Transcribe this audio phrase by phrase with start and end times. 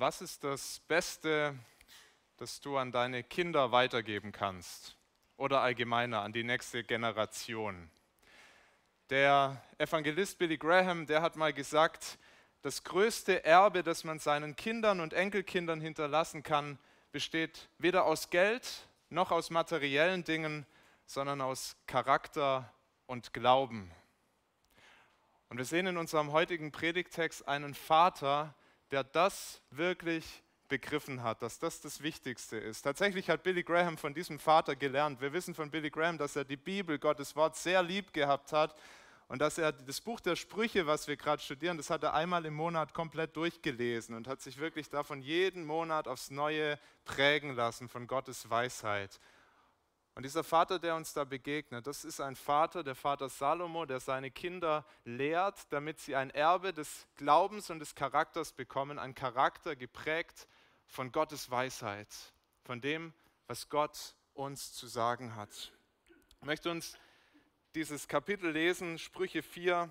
[0.00, 1.54] Was ist das Beste,
[2.38, 4.96] das du an deine Kinder weitergeben kannst
[5.36, 7.90] oder allgemeiner an die nächste Generation?
[9.10, 12.18] Der Evangelist Billy Graham, der hat mal gesagt,
[12.62, 16.78] das größte Erbe, das man seinen Kindern und Enkelkindern hinterlassen kann,
[17.12, 20.64] besteht weder aus Geld noch aus materiellen Dingen,
[21.04, 22.72] sondern aus Charakter
[23.04, 23.92] und Glauben.
[25.50, 28.54] Und wir sehen in unserem heutigen Predigtext einen Vater,
[28.90, 32.82] der das wirklich begriffen hat, dass das das Wichtigste ist.
[32.82, 35.20] Tatsächlich hat Billy Graham von diesem Vater gelernt.
[35.20, 38.74] Wir wissen von Billy Graham, dass er die Bibel, Gottes Wort, sehr lieb gehabt hat
[39.30, 42.46] und dass er das Buch der Sprüche, was wir gerade studieren, das hat er einmal
[42.46, 47.88] im Monat komplett durchgelesen und hat sich wirklich davon jeden Monat aufs Neue prägen lassen
[47.88, 49.20] von Gottes Weisheit.
[50.20, 54.00] Und dieser Vater, der uns da begegnet, das ist ein Vater, der Vater Salomo, der
[54.00, 59.76] seine Kinder lehrt, damit sie ein Erbe des Glaubens und des Charakters bekommen, ein Charakter
[59.76, 60.46] geprägt
[60.86, 62.14] von Gottes Weisheit,
[62.64, 63.14] von dem,
[63.46, 65.72] was Gott uns zu sagen hat.
[66.38, 66.98] Ich möchte uns
[67.74, 69.88] dieses Kapitel lesen, Sprüche 4,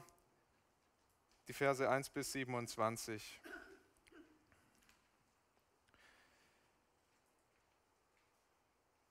[1.47, 3.41] die Verse 1 bis 27.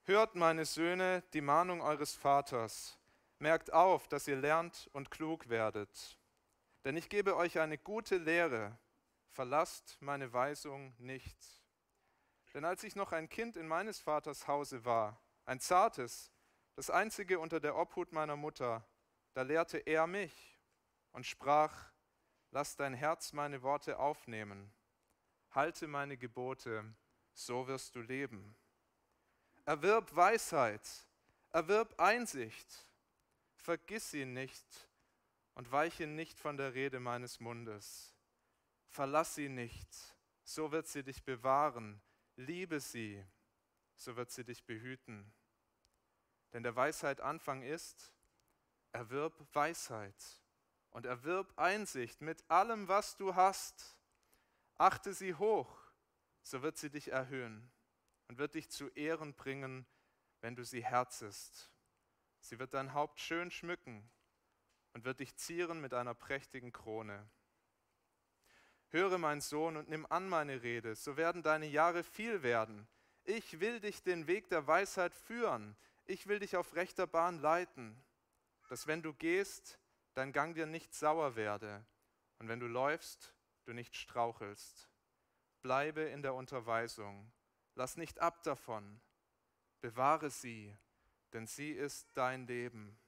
[0.08, 2.98] Hört, meine Söhne, die Mahnung eures Vaters.
[3.38, 6.18] Merkt auf, dass ihr lernt und klug werdet.
[6.82, 8.78] Denn ich gebe euch eine gute Lehre.
[9.28, 11.36] Verlasst meine Weisung nicht.
[12.54, 16.32] Denn als ich noch ein Kind in meines Vaters Hause war, ein zartes,
[16.74, 18.88] das einzige unter der Obhut meiner Mutter,
[19.34, 20.58] da lehrte er mich
[21.12, 21.92] und sprach,
[22.50, 24.72] lass dein Herz meine Worte aufnehmen,
[25.50, 26.94] halte meine Gebote,
[27.34, 28.56] so wirst du leben.
[29.68, 30.80] Erwirb Weisheit,
[31.50, 32.90] erwirb Einsicht,
[33.54, 34.64] vergiss sie nicht
[35.52, 38.14] und weiche nicht von der Rede meines Mundes.
[38.86, 39.86] Verlass sie nicht,
[40.42, 42.00] so wird sie dich bewahren.
[42.36, 43.22] Liebe sie,
[43.94, 45.34] so wird sie dich behüten.
[46.54, 48.14] Denn der Weisheit Anfang ist,
[48.92, 50.40] erwirb Weisheit
[50.88, 53.98] und erwirb Einsicht mit allem, was du hast.
[54.78, 55.78] Achte sie hoch,
[56.40, 57.70] so wird sie dich erhöhen
[58.28, 59.86] und wird dich zu Ehren bringen,
[60.40, 61.70] wenn du sie herzest.
[62.40, 64.08] Sie wird dein Haupt schön schmücken
[64.92, 67.28] und wird dich zieren mit einer prächtigen Krone.
[68.90, 72.86] Höre, mein Sohn, und nimm an meine Rede, so werden deine Jahre viel werden.
[73.24, 78.02] Ich will dich den Weg der Weisheit führen, ich will dich auf rechter Bahn leiten,
[78.68, 79.78] dass wenn du gehst,
[80.14, 81.84] dein Gang dir nicht sauer werde
[82.38, 83.34] und wenn du läufst,
[83.64, 84.88] du nicht strauchelst.
[85.60, 87.30] Bleibe in der Unterweisung
[87.78, 89.00] Lass nicht ab davon.
[89.80, 90.76] Bewahre sie,
[91.32, 92.98] denn sie ist dein Leben.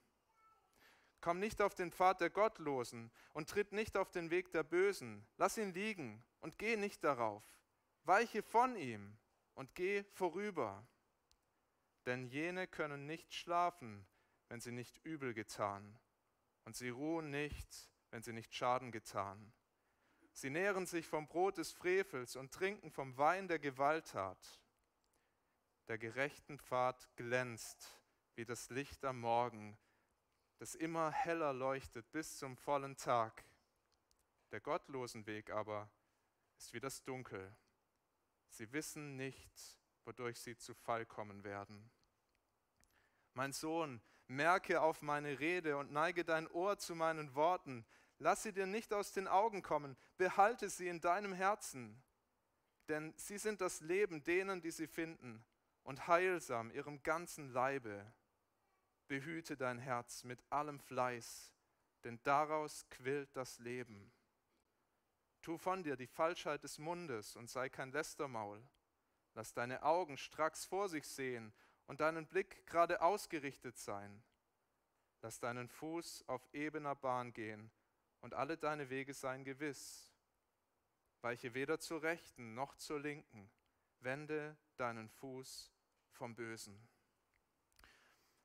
[1.19, 5.27] Komm nicht auf den Pfad der Gottlosen und tritt nicht auf den Weg der Bösen.
[5.35, 7.43] Lass ihn liegen und geh nicht darauf.
[8.05, 9.17] Weiche von ihm
[9.55, 10.87] und geh vorüber.
[12.05, 14.07] Denn jene können nicht schlafen,
[14.47, 15.99] wenn sie nicht übel getan,
[16.63, 19.51] und sie ruhen nicht, wenn sie nicht Schaden getan.
[20.31, 24.60] Sie nähren sich vom Brot des Frevels und trinken vom Wein der Gewalttat
[25.91, 27.99] der gerechten Pfad glänzt
[28.35, 29.77] wie das Licht am Morgen,
[30.57, 33.43] das immer heller leuchtet bis zum vollen Tag.
[34.51, 35.91] Der gottlosen Weg aber
[36.57, 37.53] ist wie das Dunkel.
[38.47, 39.51] Sie wissen nicht,
[40.05, 41.91] wodurch sie zu Fall kommen werden.
[43.33, 47.85] Mein Sohn, merke auf meine Rede und neige dein Ohr zu meinen Worten.
[48.17, 52.01] Lass sie dir nicht aus den Augen kommen, behalte sie in deinem Herzen.
[52.87, 55.43] Denn sie sind das Leben denen, die sie finden
[55.83, 58.13] und heilsam ihrem ganzen Leibe.
[59.07, 61.53] Behüte dein Herz mit allem Fleiß,
[62.03, 64.11] denn daraus quillt das Leben.
[65.41, 68.61] Tu von dir die Falschheit des Mundes und sei kein Lästermaul.
[69.33, 71.53] Lass deine Augen stracks vor sich sehen
[71.87, 74.23] und deinen Blick gerade ausgerichtet sein.
[75.21, 77.71] Lass deinen Fuß auf ebener Bahn gehen
[78.21, 80.11] und alle deine Wege seien gewiss.
[81.21, 83.51] Weiche weder zur rechten noch zur linken,
[83.99, 85.71] wende deinen Fuß
[86.21, 86.79] vom Bösen.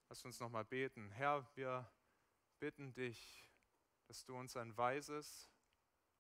[0.09, 1.11] Lass uns nochmal beten.
[1.11, 1.87] Herr, wir
[2.59, 3.47] bitten dich,
[4.07, 5.51] dass du uns ein weises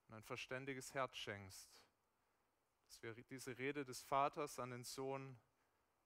[0.06, 1.82] und ein verständiges Herz schenkst,
[2.84, 5.40] dass wir diese Rede des Vaters an den Sohn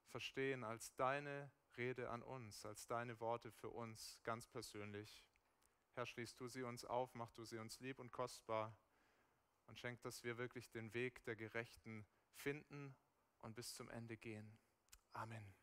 [0.07, 5.25] verstehen als deine Rede an uns, als deine Worte für uns ganz persönlich.
[5.95, 8.73] Herr, schließt du sie uns auf, mach du sie uns lieb und kostbar
[9.67, 12.05] und schenk, dass wir wirklich den Weg der Gerechten
[12.35, 12.95] finden
[13.41, 14.57] und bis zum Ende gehen.
[15.13, 15.53] Amen.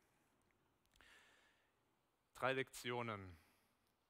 [2.35, 3.37] Drei Lektionen.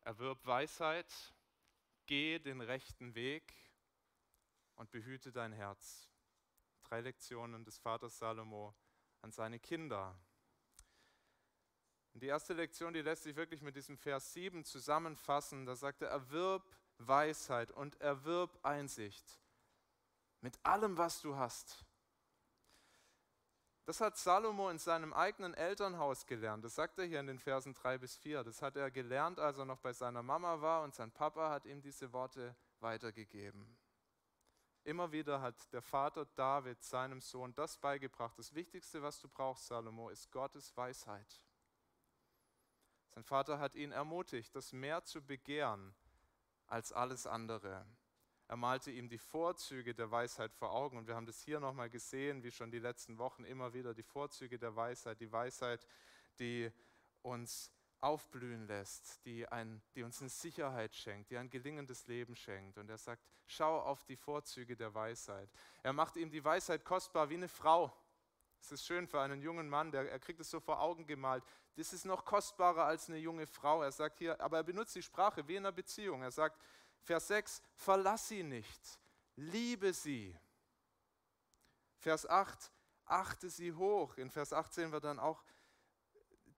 [0.01, 1.35] Erwirb Weisheit,
[2.07, 3.55] geh den rechten Weg
[4.77, 6.11] und behüte dein Herz.
[6.85, 8.75] Drei Lektionen des Vaters Salomo
[9.21, 10.19] an seine Kinder.
[12.15, 15.67] Die erste Lektion, die lässt sich wirklich mit diesem Vers 7 zusammenfassen.
[15.67, 19.41] Da sagt er, erwirb Weisheit und erwirb Einsicht
[20.41, 21.85] mit allem, was du hast.
[23.89, 26.63] Das hat Salomo in seinem eigenen Elternhaus gelernt.
[26.63, 28.45] Das sagt er hier in den Versen 3 bis 4.
[28.45, 31.65] Das hat er gelernt, als er noch bei seiner Mama war und sein Papa hat
[31.65, 33.79] ihm diese Worte weitergegeben.
[34.85, 38.39] Immer wieder hat der Vater David seinem Sohn das beigebracht.
[38.39, 41.41] Das Wichtigste, was du brauchst, Salomo, ist Gottes Weisheit.
[43.15, 45.95] Sein Vater hat ihn ermutigt, das mehr zu begehren
[46.67, 47.87] als alles andere.
[48.49, 50.97] Er malte ihm die Vorzüge der Weisheit vor Augen.
[50.97, 54.03] Und wir haben das hier nochmal gesehen, wie schon die letzten Wochen immer wieder, die
[54.03, 55.21] Vorzüge der Weisheit.
[55.21, 55.87] Die Weisheit,
[56.39, 56.73] die
[57.21, 62.79] uns aufblühen lässt, die, ein, die uns eine Sicherheit schenkt, die ein gelingendes Leben schenkt.
[62.79, 65.51] Und er sagt, schau auf die Vorzüge der Weisheit.
[65.83, 67.93] Er macht ihm die Weisheit kostbar wie eine Frau.
[68.61, 71.45] Es ist schön für einen jungen Mann, der, er kriegt es so vor Augen gemalt.
[71.77, 73.83] Das ist noch kostbarer als eine junge Frau.
[73.83, 76.23] Er sagt hier, aber er benutzt die Sprache wie in einer Beziehung.
[76.23, 76.59] Er sagt,
[77.03, 78.99] Vers 6, verlass sie nicht,
[79.37, 80.37] liebe sie.
[81.99, 82.73] Vers 8,
[83.07, 84.17] achte sie hoch.
[84.17, 85.43] In Vers 8 sehen wir dann auch,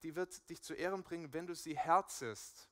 [0.03, 2.69] die wird dich zu Ehren bringen, wenn du sie herzest.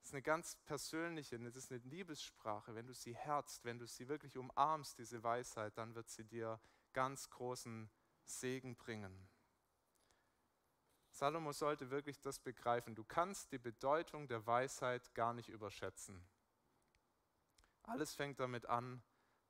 [0.00, 2.74] Das ist eine ganz persönliche, das ist eine Liebessprache.
[2.74, 6.60] Wenn du sie herzt, wenn du sie wirklich umarmst, diese Weisheit, dann wird sie dir
[6.92, 7.90] ganz großen
[8.24, 9.28] Segen bringen.
[11.10, 12.94] Salomo sollte wirklich das begreifen.
[12.94, 16.22] Du kannst die Bedeutung der Weisheit gar nicht überschätzen.
[17.86, 19.02] Alles fängt damit an,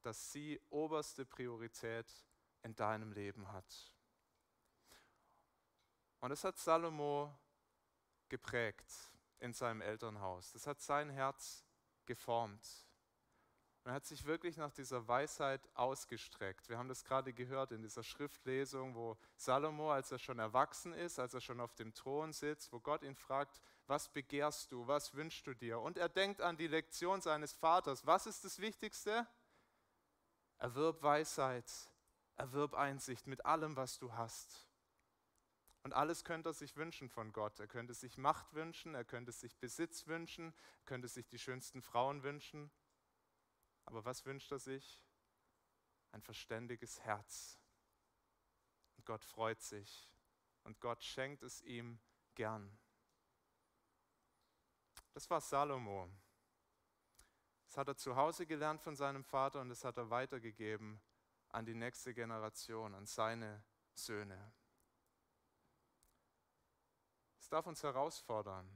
[0.03, 2.07] dass sie oberste Priorität
[2.63, 3.93] in deinem Leben hat.
[6.21, 7.37] Und das hat Salomo
[8.29, 8.93] geprägt
[9.41, 10.53] in seinem Elternhaus.
[10.53, 11.65] Das hat sein Herz
[12.05, 12.87] geformt.
[13.85, 16.69] Und er hat sich wirklich nach dieser Weisheit ausgestreckt.
[16.69, 21.19] Wir haben das gerade gehört in dieser Schriftlesung, wo Salomo, als er schon erwachsen ist,
[21.21, 25.15] als er schon auf dem Thron sitzt, wo Gott ihn fragt, was begehrst du, was
[25.15, 25.81] wünschst du dir?
[25.81, 28.07] Und er denkt an die Lektion seines Vaters.
[28.07, 29.27] Was ist das Wichtigste?
[30.59, 31.71] Erwirb Weisheit,
[32.37, 34.67] erwirb Einsicht mit allem, was du hast.
[35.83, 37.61] Und alles könnte er sich wünschen von Gott.
[37.61, 41.81] Er könnte sich Macht wünschen, er könnte sich Besitz wünschen, er könnte sich die schönsten
[41.83, 42.73] Frauen wünschen.
[43.85, 45.01] Aber was wünscht er sich?
[46.11, 47.61] Ein verständiges Herz.
[48.97, 50.11] Und Gott freut sich
[50.65, 52.01] und Gott schenkt es ihm
[52.35, 52.77] gern.
[55.17, 56.11] Das war Salomo.
[57.65, 61.01] Das hat er zu Hause gelernt von seinem Vater und das hat er weitergegeben
[61.49, 63.65] an die nächste Generation, an seine
[63.95, 64.53] Söhne.
[67.41, 68.71] Es darf uns herausfordern.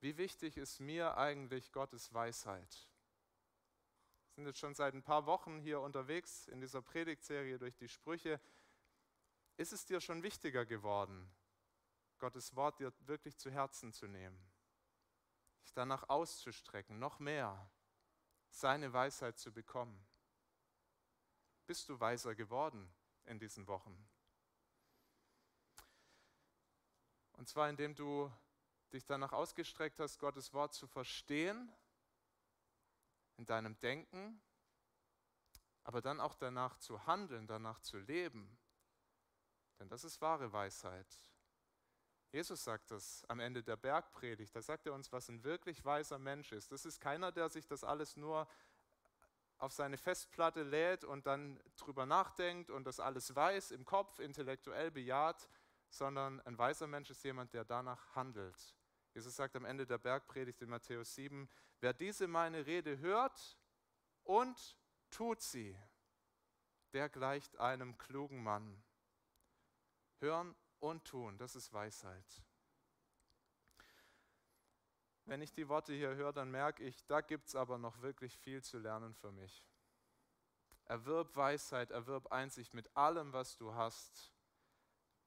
[0.00, 2.90] Wie wichtig ist mir eigentlich Gottes Weisheit?
[4.26, 7.88] Wir sind jetzt schon seit ein paar Wochen hier unterwegs in dieser Predigtserie durch die
[7.88, 8.40] Sprüche.
[9.56, 11.32] Ist es dir schon wichtiger geworden,
[12.18, 14.53] Gottes Wort dir wirklich zu Herzen zu nehmen?
[15.64, 17.70] Sich danach auszustrecken, noch mehr
[18.50, 20.06] seine Weisheit zu bekommen.
[21.66, 22.92] Bist du weiser geworden
[23.24, 24.06] in diesen Wochen?
[27.32, 28.30] Und zwar indem du
[28.92, 31.72] dich danach ausgestreckt hast, Gottes Wort zu verstehen,
[33.38, 34.40] in deinem Denken,
[35.82, 38.58] aber dann auch danach zu handeln, danach zu leben.
[39.78, 41.08] Denn das ist wahre Weisheit.
[42.34, 44.56] Jesus sagt das am Ende der Bergpredigt.
[44.56, 46.72] Da sagt er uns, was ein wirklich weiser Mensch ist.
[46.72, 48.48] Das ist keiner, der sich das alles nur
[49.58, 54.90] auf seine Festplatte lädt und dann drüber nachdenkt und das alles weiß, im Kopf, intellektuell
[54.90, 55.48] bejaht,
[55.90, 58.74] sondern ein weiser Mensch ist jemand, der danach handelt.
[59.14, 61.48] Jesus sagt am Ende der Bergpredigt in Matthäus 7,
[61.78, 63.56] wer diese meine Rede hört
[64.24, 64.76] und
[65.08, 65.78] tut sie,
[66.94, 68.82] der gleicht einem klugen Mann.
[70.18, 71.38] Hören und tun.
[71.38, 72.42] Das ist Weisheit.
[75.26, 78.36] Wenn ich die Worte hier höre, dann merke ich, da gibt es aber noch wirklich
[78.36, 79.64] viel zu lernen für mich.
[80.84, 84.32] Erwirb Weisheit, erwirb Einsicht mit allem, was du hast.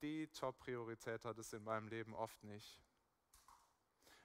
[0.01, 2.83] Die Top-Priorität hat es in meinem Leben oft nicht.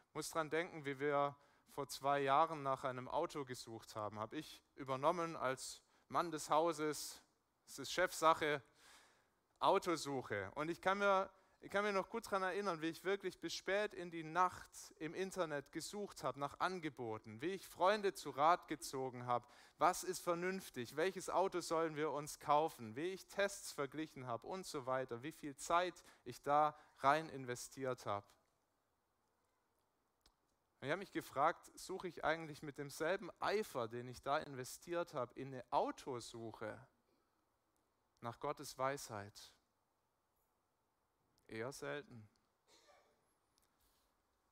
[0.08, 1.34] Ich muss dran denken, wie wir
[1.70, 4.18] vor zwei Jahren nach einem Auto gesucht haben.
[4.18, 7.22] Habe ich übernommen als Mann des Hauses.
[7.64, 8.62] Es ist Chefsache.
[9.62, 10.50] Autosuche.
[10.54, 13.54] Und ich kann mir, ich kann mir noch gut daran erinnern, wie ich wirklich bis
[13.54, 18.66] spät in die Nacht im Internet gesucht habe nach Angeboten, wie ich Freunde zu Rat
[18.66, 19.47] gezogen habe,
[19.78, 24.66] was ist vernünftig, welches Auto sollen wir uns kaufen, wie ich Tests verglichen habe und
[24.66, 28.26] so weiter, wie viel Zeit ich da rein investiert habe.
[30.81, 35.33] ich habe mich gefragt, suche ich eigentlich mit demselben Eifer, den ich da investiert habe,
[35.35, 36.85] in eine Autosuche,
[38.23, 39.52] nach Gottes Weisheit?
[41.47, 42.29] Eher selten.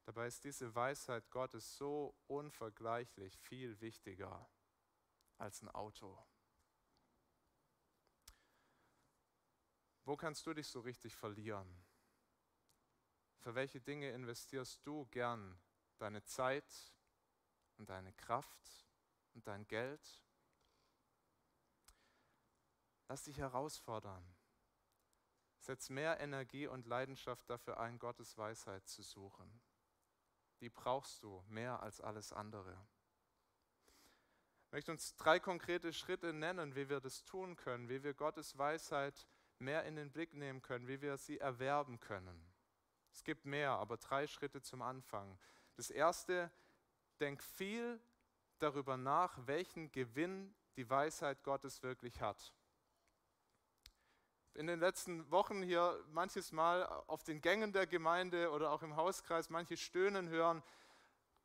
[0.05, 4.51] Dabei ist diese Weisheit Gottes so unvergleichlich viel wichtiger
[5.39, 6.19] als ein Auto.
[10.05, 11.85] Wo kannst du dich so richtig verlieren?
[13.39, 15.59] Für welche Dinge investierst du gern
[15.99, 16.93] deine Zeit
[17.79, 18.89] und deine Kraft
[19.35, 20.25] und dein Geld?
[23.11, 24.25] Lass dich herausfordern.
[25.59, 29.61] Setz mehr Energie und Leidenschaft dafür ein, Gottes Weisheit zu suchen
[30.61, 32.77] die brauchst du mehr als alles andere.
[34.67, 38.57] Ich möchte uns drei konkrete Schritte nennen, wie wir das tun können, wie wir Gottes
[38.57, 39.27] Weisheit
[39.59, 42.47] mehr in den Blick nehmen können, wie wir sie erwerben können.
[43.13, 45.39] Es gibt mehr, aber drei Schritte zum Anfang.
[45.75, 46.53] Das erste,
[47.19, 48.01] denk viel
[48.59, 52.55] darüber nach, welchen Gewinn die Weisheit Gottes wirklich hat
[54.55, 58.97] in den letzten Wochen hier manches Mal auf den Gängen der Gemeinde oder auch im
[58.97, 60.63] Hauskreis manche Stöhnen hören,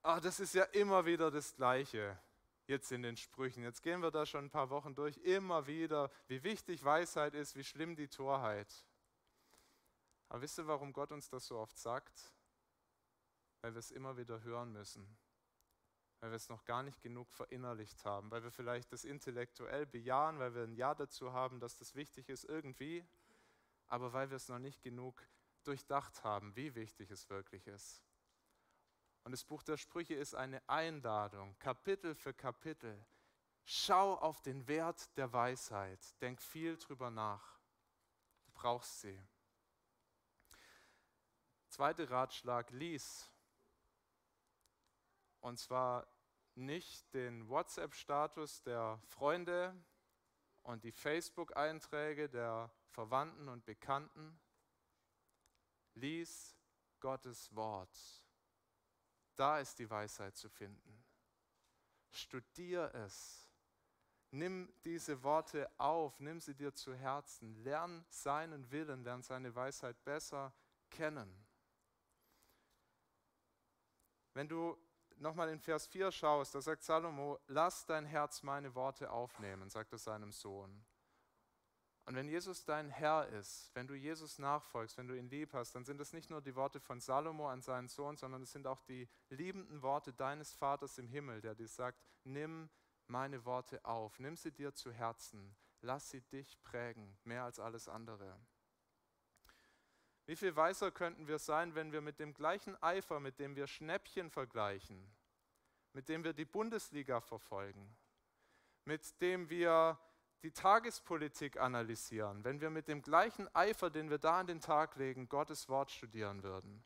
[0.02, 2.18] ach, das ist ja immer wieder das Gleiche
[2.68, 3.64] jetzt in den Sprüchen.
[3.64, 7.56] Jetzt gehen wir da schon ein paar Wochen durch, immer wieder, wie wichtig Weisheit ist,
[7.56, 8.86] wie schlimm die Torheit.
[10.30, 12.34] Aber wisst ihr, warum Gott uns das so oft sagt?
[13.62, 15.18] Weil wir es immer wieder hören müssen
[16.20, 20.40] weil wir es noch gar nicht genug verinnerlicht haben, weil wir vielleicht das intellektuell bejahen,
[20.40, 23.06] weil wir ein Ja dazu haben, dass das wichtig ist irgendwie,
[23.88, 25.22] aber weil wir es noch nicht genug
[25.64, 28.04] durchdacht haben, wie wichtig es wirklich ist.
[29.24, 33.04] Und das Buch der Sprüche ist eine Einladung, Kapitel für Kapitel.
[33.64, 37.60] Schau auf den Wert der Weisheit, denk viel drüber nach.
[38.46, 39.20] Du brauchst sie.
[41.70, 43.30] Zweiter Ratschlag, lies.
[45.46, 46.08] Und zwar
[46.56, 49.80] nicht den WhatsApp-Status der Freunde
[50.64, 54.40] und die Facebook-Einträge der Verwandten und Bekannten.
[55.94, 56.58] Lies
[57.00, 57.96] Gottes Wort.
[59.36, 61.06] Da ist die Weisheit zu finden.
[62.10, 63.48] Studier es.
[64.32, 67.54] Nimm diese Worte auf, nimm sie dir zu Herzen.
[67.64, 70.52] Lern seinen Willen, lern seine Weisheit besser
[70.90, 71.46] kennen.
[74.34, 74.76] Wenn du
[75.18, 79.92] nochmal in Vers 4 schaust, da sagt Salomo, lass dein Herz meine Worte aufnehmen, sagt
[79.92, 80.86] er seinem Sohn.
[82.06, 85.74] Und wenn Jesus dein Herr ist, wenn du Jesus nachfolgst, wenn du ihn lieb hast,
[85.74, 88.68] dann sind das nicht nur die Worte von Salomo an seinen Sohn, sondern es sind
[88.68, 92.70] auch die liebenden Worte deines Vaters im Himmel, der dir sagt, nimm
[93.08, 97.88] meine Worte auf, nimm sie dir zu Herzen, lass sie dich prägen, mehr als alles
[97.88, 98.40] andere.
[100.26, 103.68] Wie viel weiser könnten wir sein, wenn wir mit dem gleichen Eifer, mit dem wir
[103.68, 105.08] Schnäppchen vergleichen,
[105.94, 107.96] mit dem wir die Bundesliga verfolgen,
[108.86, 110.00] mit dem wir
[110.42, 114.96] die Tagespolitik analysieren, wenn wir mit dem gleichen Eifer, den wir da an den Tag
[114.96, 116.84] legen, Gottes Wort studieren würden.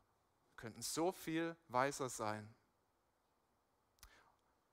[0.48, 2.54] Wir könnten so viel weiser sein.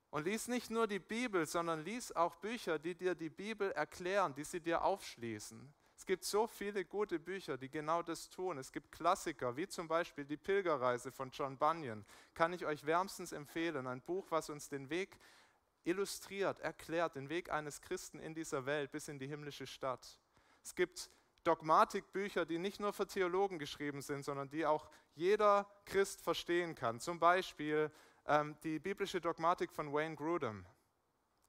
[0.10, 4.34] Und lies nicht nur die Bibel, sondern lies auch Bücher, die dir die Bibel erklären,
[4.34, 5.74] die sie dir aufschließen,
[6.08, 8.58] gibt so viele gute Bücher, die genau das tun.
[8.58, 12.06] Es gibt Klassiker, wie zum Beispiel Die Pilgerreise von John Bunyan.
[12.34, 13.86] Kann ich euch wärmstens empfehlen.
[13.86, 15.20] Ein Buch, was uns den Weg
[15.84, 20.18] illustriert, erklärt, den Weg eines Christen in dieser Welt bis in die himmlische Stadt.
[20.64, 21.10] Es gibt
[21.44, 27.00] Dogmatikbücher, die nicht nur für Theologen geschrieben sind, sondern die auch jeder Christ verstehen kann.
[27.00, 27.92] Zum Beispiel
[28.26, 30.66] ähm, die biblische Dogmatik von Wayne Grudem.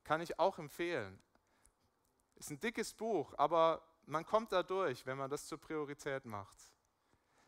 [0.05, 1.19] Kann ich auch empfehlen.
[2.37, 6.57] Ist ein dickes Buch, aber man kommt da durch, wenn man das zur Priorität macht.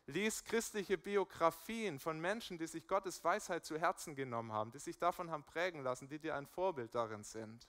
[0.05, 4.97] Lies christliche Biografien von Menschen, die sich Gottes Weisheit zu Herzen genommen haben, die sich
[4.97, 7.67] davon haben prägen lassen, die dir ein Vorbild darin sind.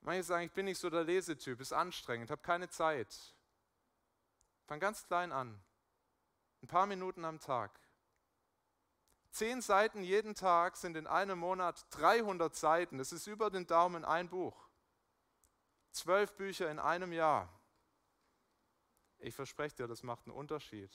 [0.00, 3.34] Manche sagen, ich bin nicht so der Lesetyp, ist anstrengend, habe keine Zeit.
[4.66, 5.60] Fang ganz klein an.
[6.62, 7.78] Ein paar Minuten am Tag.
[9.30, 12.98] Zehn Seiten jeden Tag sind in einem Monat 300 Seiten.
[12.98, 14.68] Das ist über den Daumen ein Buch.
[15.92, 17.57] Zwölf Bücher in einem Jahr.
[19.18, 20.90] Ich verspreche dir, das macht einen Unterschied,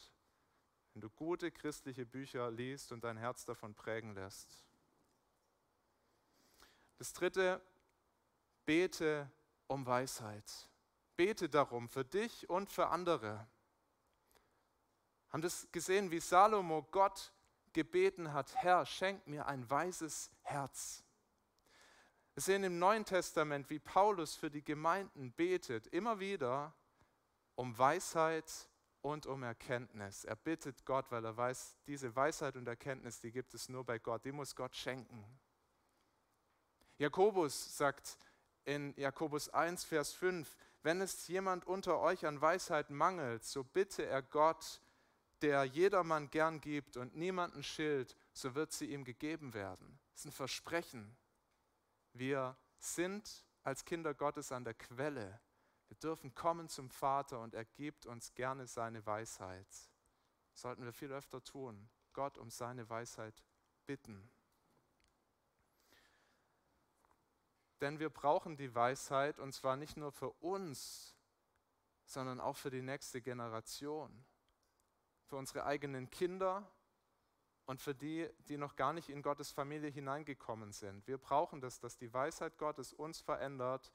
[0.93, 4.65] wenn du gute christliche Bücher liest und dein Herz davon prägen lässt.
[6.97, 7.61] Das dritte,
[8.65, 9.29] bete
[9.67, 10.69] um Weisheit.
[11.15, 13.47] Bete darum für dich und für andere.
[15.29, 17.33] Haben das gesehen, wie Salomo Gott
[17.73, 21.03] gebeten hat, Herr, schenk mir ein weises Herz.
[22.35, 26.73] Wir sehen im Neuen Testament, wie Paulus für die Gemeinden betet, immer wieder,
[27.55, 28.69] um Weisheit
[29.01, 30.23] und um Erkenntnis.
[30.23, 33.99] Er bittet Gott, weil er weiß, diese Weisheit und Erkenntnis, die gibt es nur bei
[33.99, 35.23] Gott, die muss Gott schenken.
[36.97, 38.17] Jakobus sagt
[38.65, 44.05] in Jakobus 1, Vers 5, wenn es jemand unter euch an Weisheit mangelt, so bitte
[44.05, 44.81] er Gott,
[45.41, 49.99] der jedermann gern gibt und niemanden schilt, so wird sie ihm gegeben werden.
[50.11, 51.17] Das ist ein Versprechen.
[52.13, 55.41] Wir sind als Kinder Gottes an der Quelle.
[55.93, 59.67] Wir dürfen kommen zum Vater und er gibt uns gerne seine Weisheit.
[60.51, 61.87] Das sollten wir viel öfter tun.
[62.13, 63.43] Gott um seine Weisheit
[63.85, 64.27] bitten.
[67.79, 71.15] Denn wir brauchen die Weisheit und zwar nicht nur für uns,
[72.05, 74.25] sondern auch für die nächste Generation,
[75.27, 76.67] für unsere eigenen Kinder
[77.67, 81.05] und für die, die noch gar nicht in Gottes Familie hineingekommen sind.
[81.05, 83.93] Wir brauchen das, dass die Weisheit Gottes uns verändert,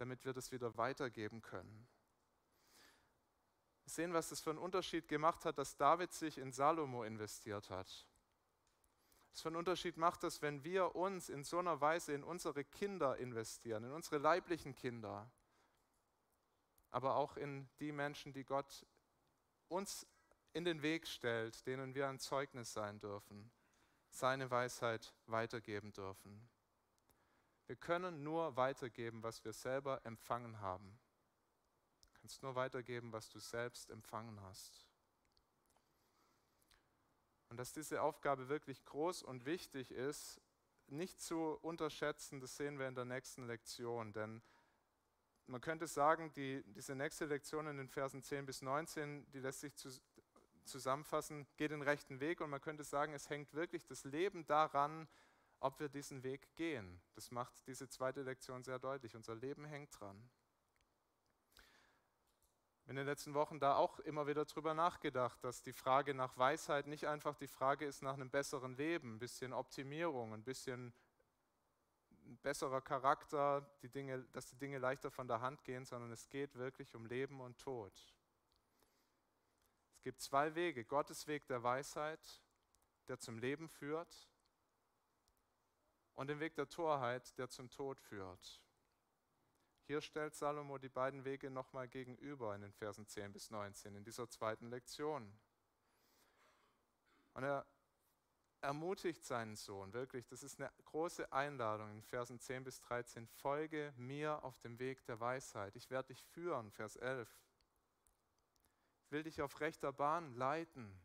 [0.00, 1.86] damit wir das wieder weitergeben können.
[3.84, 7.68] Wir sehen, was das für einen Unterschied gemacht hat, dass David sich in Salomo investiert
[7.68, 8.06] hat.
[9.30, 12.64] Was für einen Unterschied macht es, wenn wir uns in so einer Weise in unsere
[12.64, 15.30] Kinder investieren, in unsere leiblichen Kinder,
[16.90, 18.86] aber auch in die Menschen, die Gott
[19.68, 20.06] uns
[20.54, 23.52] in den Weg stellt, denen wir ein Zeugnis sein dürfen,
[24.08, 26.48] seine Weisheit weitergeben dürfen.
[27.70, 30.98] Wir können nur weitergeben, was wir selber empfangen haben.
[32.02, 34.88] Du kannst nur weitergeben, was du selbst empfangen hast.
[37.48, 40.40] Und dass diese Aufgabe wirklich groß und wichtig ist,
[40.88, 44.12] nicht zu unterschätzen, das sehen wir in der nächsten Lektion.
[44.12, 44.42] Denn
[45.46, 49.60] man könnte sagen, die, diese nächste Lektion in den Versen 10 bis 19, die lässt
[49.60, 49.90] sich zu,
[50.64, 52.40] zusammenfassen, geht den rechten Weg.
[52.40, 55.06] Und man könnte sagen, es hängt wirklich das Leben daran,
[55.60, 57.00] ob wir diesen Weg gehen.
[57.14, 59.14] Das macht diese zweite Lektion sehr deutlich.
[59.14, 60.28] Unser Leben hängt dran
[62.90, 66.88] in den letzten Wochen da auch immer wieder drüber nachgedacht, dass die Frage nach Weisheit
[66.88, 70.92] nicht einfach die Frage ist nach einem besseren Leben, ein bisschen Optimierung, ein bisschen
[72.42, 76.56] besserer Charakter, die Dinge, dass die Dinge leichter von der Hand gehen, sondern es geht
[76.56, 77.92] wirklich um Leben und Tod.
[79.94, 80.84] Es gibt zwei Wege.
[80.84, 82.42] Gottes Weg der Weisheit,
[83.06, 84.28] der zum Leben führt,
[86.14, 88.60] und den Weg der Torheit, der zum Tod führt.
[89.90, 94.04] Hier stellt Salomo die beiden Wege nochmal gegenüber in den Versen 10 bis 19 in
[94.04, 95.32] dieser zweiten Lektion.
[97.34, 97.66] Und er
[98.60, 103.92] ermutigt seinen Sohn, wirklich, das ist eine große Einladung in Versen 10 bis 13, folge
[103.96, 105.74] mir auf dem Weg der Weisheit.
[105.76, 107.28] Ich werde dich führen, Vers 11.
[109.04, 110.96] Ich will dich auf rechter Bahn leiten.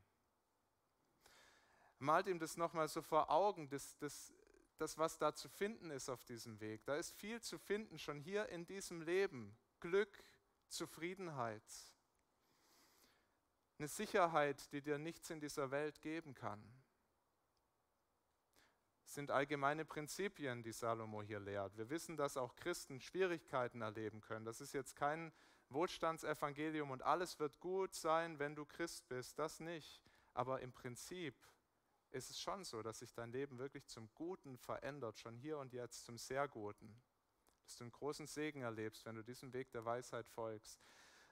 [1.98, 4.34] Malt ihm das nochmal so vor Augen, das, das
[4.78, 6.84] das, was da zu finden ist auf diesem Weg.
[6.86, 9.56] Da ist viel zu finden, schon hier in diesem Leben.
[9.80, 10.24] Glück,
[10.68, 11.64] Zufriedenheit.
[13.78, 16.64] Eine Sicherheit, die dir nichts in dieser Welt geben kann.
[19.06, 21.78] Es sind allgemeine Prinzipien, die Salomo hier lehrt.
[21.78, 24.46] Wir wissen, dass auch Christen Schwierigkeiten erleben können.
[24.46, 25.32] Das ist jetzt kein
[25.70, 29.38] Wohlstandsevangelium und alles wird gut sein, wenn du Christ bist.
[29.38, 30.02] Das nicht.
[30.34, 31.36] Aber im Prinzip
[32.16, 35.74] ist es schon so, dass sich dein Leben wirklich zum Guten verändert, schon hier und
[35.74, 36.96] jetzt zum sehr Guten.
[37.64, 40.80] Dass du einen großen Segen erlebst, wenn du diesem Weg der Weisheit folgst.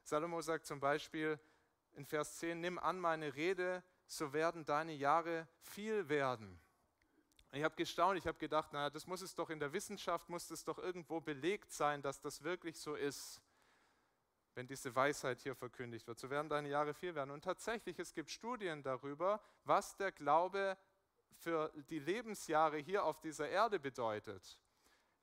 [0.04, 1.40] Salomo sagt zum Beispiel
[1.94, 6.60] in Vers 10, nimm an meine Rede, so werden deine Jahre viel werden.
[7.54, 10.50] Ich habe gestaunt, ich habe gedacht, naja, das muss es doch in der Wissenschaft, muss
[10.52, 13.42] es doch irgendwo belegt sein, dass das wirklich so ist
[14.56, 16.20] wenn diese Weisheit hier verkündigt wird.
[16.20, 17.32] So werden deine Jahre viel werden.
[17.32, 20.78] Und tatsächlich, es gibt Studien darüber, was der Glaube
[21.38, 24.60] für die Lebensjahre hier auf dieser Erde bedeutet.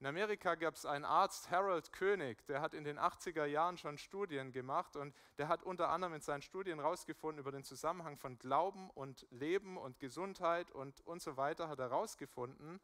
[0.00, 3.98] In Amerika gab es einen Arzt, Harold König, der hat in den 80er Jahren schon
[3.98, 8.38] Studien gemacht und der hat unter anderem in seinen Studien herausgefunden über den Zusammenhang von
[8.38, 12.80] Glauben und Leben und Gesundheit und, und so weiter, hat herausgefunden,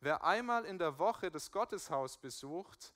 [0.00, 2.94] wer einmal in der Woche das Gotteshaus besucht,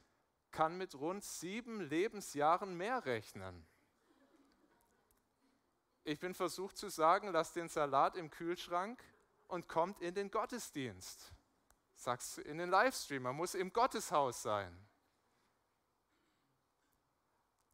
[0.55, 3.67] kann mit rund sieben Lebensjahren mehr rechnen.
[6.05, 9.03] Ich bin versucht zu sagen, lass den Salat im Kühlschrank
[9.49, 11.35] und kommt in den Gottesdienst.
[11.97, 14.79] Sagst du in den Livestream, man muss im Gotteshaus sein.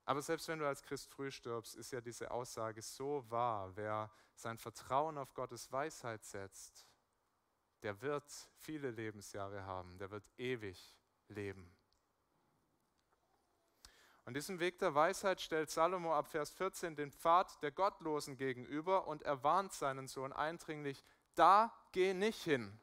[0.06, 3.76] Aber selbst wenn du als Christ früh stirbst, ist ja diese Aussage so wahr.
[3.76, 6.88] Wer sein Vertrauen auf Gottes Weisheit setzt,
[7.82, 8.24] der wird
[8.56, 10.96] viele Lebensjahre haben, der wird ewig
[11.28, 11.76] leben.
[14.24, 19.06] Und diesem Weg der Weisheit stellt Salomo ab Vers 14 den Pfad der Gottlosen gegenüber
[19.06, 21.02] und er warnt seinen Sohn eindringlich,
[21.34, 22.78] da geh nicht hin.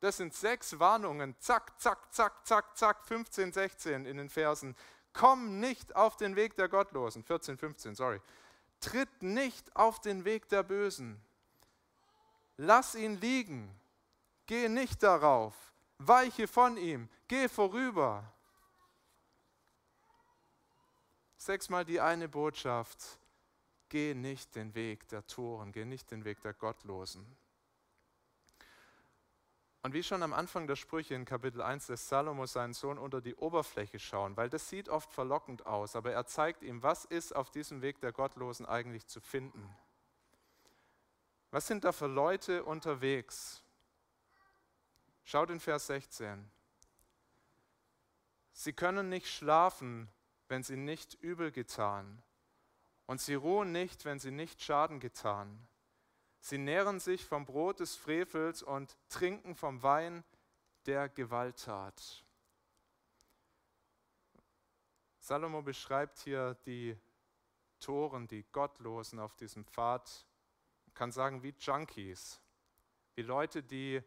[0.00, 4.76] Das sind sechs Warnungen, zack, zack, zack, zack, zack, 15, 16 in den Versen.
[5.12, 8.20] Komm nicht auf den Weg der Gottlosen, 14, 15, sorry.
[8.80, 11.20] Tritt nicht auf den Weg der Bösen.
[12.56, 13.78] Lass ihn liegen.
[14.46, 15.54] Geh nicht darauf.
[15.98, 17.08] Weiche von ihm.
[17.28, 18.24] Geh vorüber.
[21.42, 23.18] Sechsmal die eine Botschaft.
[23.88, 27.26] Geh nicht den Weg der Toren, geh nicht den Weg der Gottlosen.
[29.82, 33.20] Und wie schon am Anfang der Sprüche in Kapitel 1 lässt Salomo seinen Sohn unter
[33.20, 37.34] die Oberfläche schauen, weil das sieht oft verlockend aus, aber er zeigt ihm, was ist
[37.34, 39.68] auf diesem Weg der Gottlosen eigentlich zu finden.
[41.50, 43.64] Was sind da für Leute unterwegs?
[45.24, 46.48] Schaut in Vers 16.
[48.52, 50.08] Sie können nicht schlafen,
[50.52, 52.22] wenn sie nicht übel getan,
[53.06, 55.66] und sie ruhen nicht, wenn sie nicht Schaden getan.
[56.40, 60.24] Sie nähren sich vom Brot des Frevels und trinken vom Wein
[60.84, 62.22] der Gewalttat.
[65.20, 66.98] Salomo beschreibt hier die
[67.80, 70.26] Toren, die Gottlosen auf diesem Pfad,
[70.84, 72.42] man kann sagen wie Junkies,
[73.14, 74.02] wie Leute, die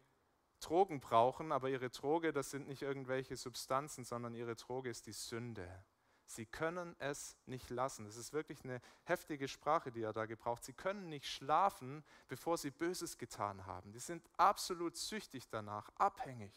[0.60, 5.12] Drogen brauchen, aber ihre Droge, das sind nicht irgendwelche Substanzen, sondern ihre Droge ist die
[5.12, 5.84] Sünde.
[6.26, 8.04] Sie können es nicht lassen.
[8.04, 10.64] Das ist wirklich eine heftige Sprache, die er da gebraucht.
[10.64, 13.92] Sie können nicht schlafen, bevor sie Böses getan haben.
[13.92, 16.52] Die sind absolut süchtig danach, abhängig.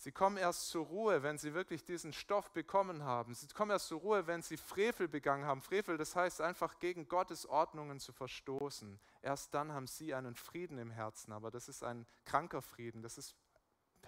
[0.00, 3.34] Sie kommen erst zur Ruhe, wenn sie wirklich diesen Stoff bekommen haben.
[3.34, 5.60] Sie kommen erst zur Ruhe, wenn sie Frevel begangen haben.
[5.60, 8.98] Frevel, das heißt einfach gegen Gottes Ordnungen zu verstoßen.
[9.20, 13.02] Erst dann haben sie einen Frieden im Herzen, aber das ist ein kranker Frieden.
[13.02, 13.34] Das ist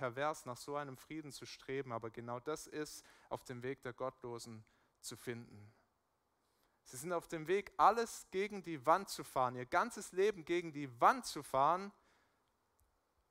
[0.03, 3.93] pervers, nach so einem Frieden zu streben, aber genau das ist auf dem Weg der
[3.93, 4.65] Gottlosen
[5.01, 5.73] zu finden.
[6.83, 10.73] Sie sind auf dem Weg, alles gegen die Wand zu fahren, ihr ganzes Leben gegen
[10.73, 11.93] die Wand zu fahren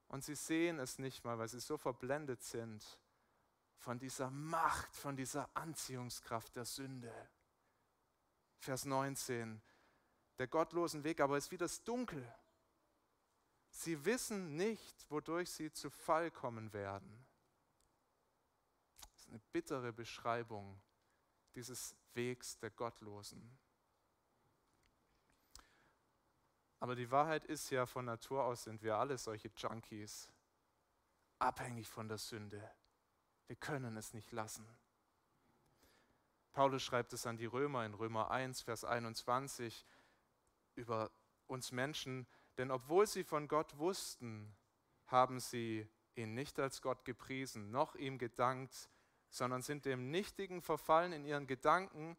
[0.07, 2.81] und sie sehen es nicht mal, weil sie so verblendet sind
[3.75, 7.13] von dieser Macht, von dieser Anziehungskraft der Sünde.
[8.59, 9.61] Vers 19,
[10.37, 12.25] der gottlosen Weg aber ist wie das Dunkel.
[13.71, 17.25] Sie wissen nicht, wodurch sie zu Fall kommen werden.
[19.01, 20.79] Das ist eine bittere Beschreibung
[21.55, 23.57] dieses Wegs der Gottlosen.
[26.79, 30.31] Aber die Wahrheit ist ja, von Natur aus sind wir alle solche Junkies,
[31.39, 32.71] abhängig von der Sünde.
[33.47, 34.67] Wir können es nicht lassen.
[36.51, 39.85] Paulus schreibt es an die Römer in Römer 1, Vers 21
[40.75, 41.11] über
[41.47, 42.27] uns Menschen,
[42.61, 44.55] denn obwohl sie von Gott wussten,
[45.07, 48.87] haben sie ihn nicht als Gott gepriesen, noch ihm gedankt,
[49.31, 52.15] sondern sind dem Nichtigen verfallen in ihren Gedanken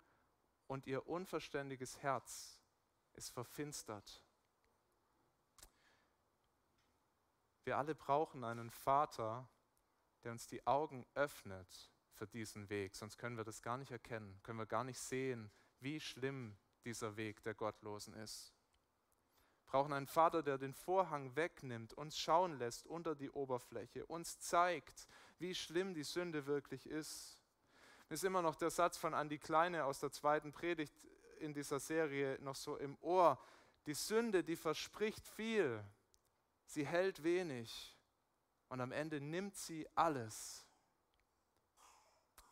[0.67, 2.61] und ihr unverständiges Herz
[3.13, 4.21] ist verfinstert.
[7.63, 9.49] Wir alle brauchen einen Vater,
[10.25, 14.41] der uns die Augen öffnet für diesen Weg, sonst können wir das gar nicht erkennen,
[14.43, 18.52] können wir gar nicht sehen, wie schlimm dieser Weg der Gottlosen ist
[19.73, 25.09] brauchen einen Vater, der den Vorhang wegnimmt, uns schauen lässt unter die Oberfläche, uns zeigt,
[25.39, 27.41] wie schlimm die Sünde wirklich ist.
[28.11, 30.93] Mir ist immer noch der Satz von Andi Kleine aus der zweiten Predigt
[31.39, 33.43] in dieser Serie noch so im Ohr.
[33.87, 35.83] Die Sünde, die verspricht viel,
[36.67, 37.97] sie hält wenig
[38.69, 40.67] und am Ende nimmt sie alles.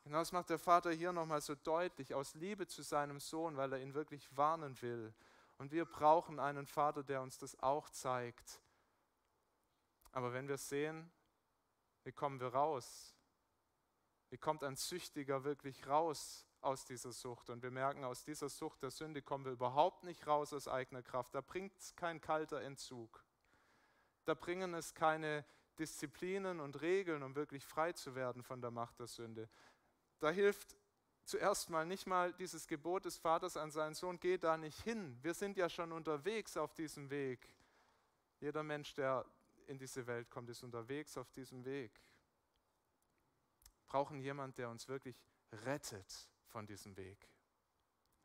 [0.05, 3.75] Genau das macht der Vater hier nochmal so deutlich, aus Liebe zu seinem Sohn, weil
[3.75, 5.13] er ihn wirklich warnen will
[5.61, 8.63] und wir brauchen einen Vater, der uns das auch zeigt.
[10.11, 11.13] Aber wenn wir sehen,
[12.03, 13.15] wie kommen wir raus?
[14.31, 17.51] Wie kommt ein Süchtiger wirklich raus aus dieser Sucht?
[17.51, 21.03] Und wir merken, aus dieser Sucht der Sünde kommen wir überhaupt nicht raus aus eigener
[21.03, 21.35] Kraft.
[21.35, 23.23] Da bringt es kein kalter Entzug.
[24.25, 25.45] Da bringen es keine
[25.79, 29.51] Disziplinen und Regeln, um wirklich frei zu werden von der Macht der Sünde.
[30.21, 30.75] Da hilft
[31.25, 35.19] zuerst mal nicht mal dieses Gebot des Vaters an seinen Sohn, geh da nicht hin.
[35.23, 37.49] Wir sind ja schon unterwegs auf diesem Weg.
[38.41, 39.25] Jeder Mensch, der
[39.67, 41.93] in diese Welt kommt, ist unterwegs auf diesem Weg.
[43.63, 45.17] Wir brauchen jemanden, der uns wirklich
[45.65, 47.29] rettet von diesem Weg,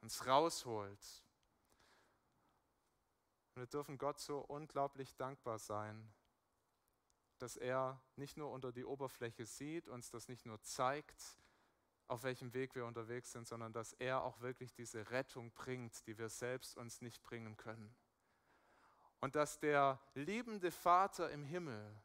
[0.01, 1.23] uns rausholt.
[3.53, 6.13] Und wir dürfen Gott so unglaublich dankbar sein,
[7.38, 11.23] dass er nicht nur unter die Oberfläche sieht, uns das nicht nur zeigt,
[12.07, 16.17] auf welchem Weg wir unterwegs sind, sondern dass er auch wirklich diese Rettung bringt, die
[16.17, 17.95] wir selbst uns nicht bringen können.
[19.21, 21.95] Und dass der liebende Vater im Himmel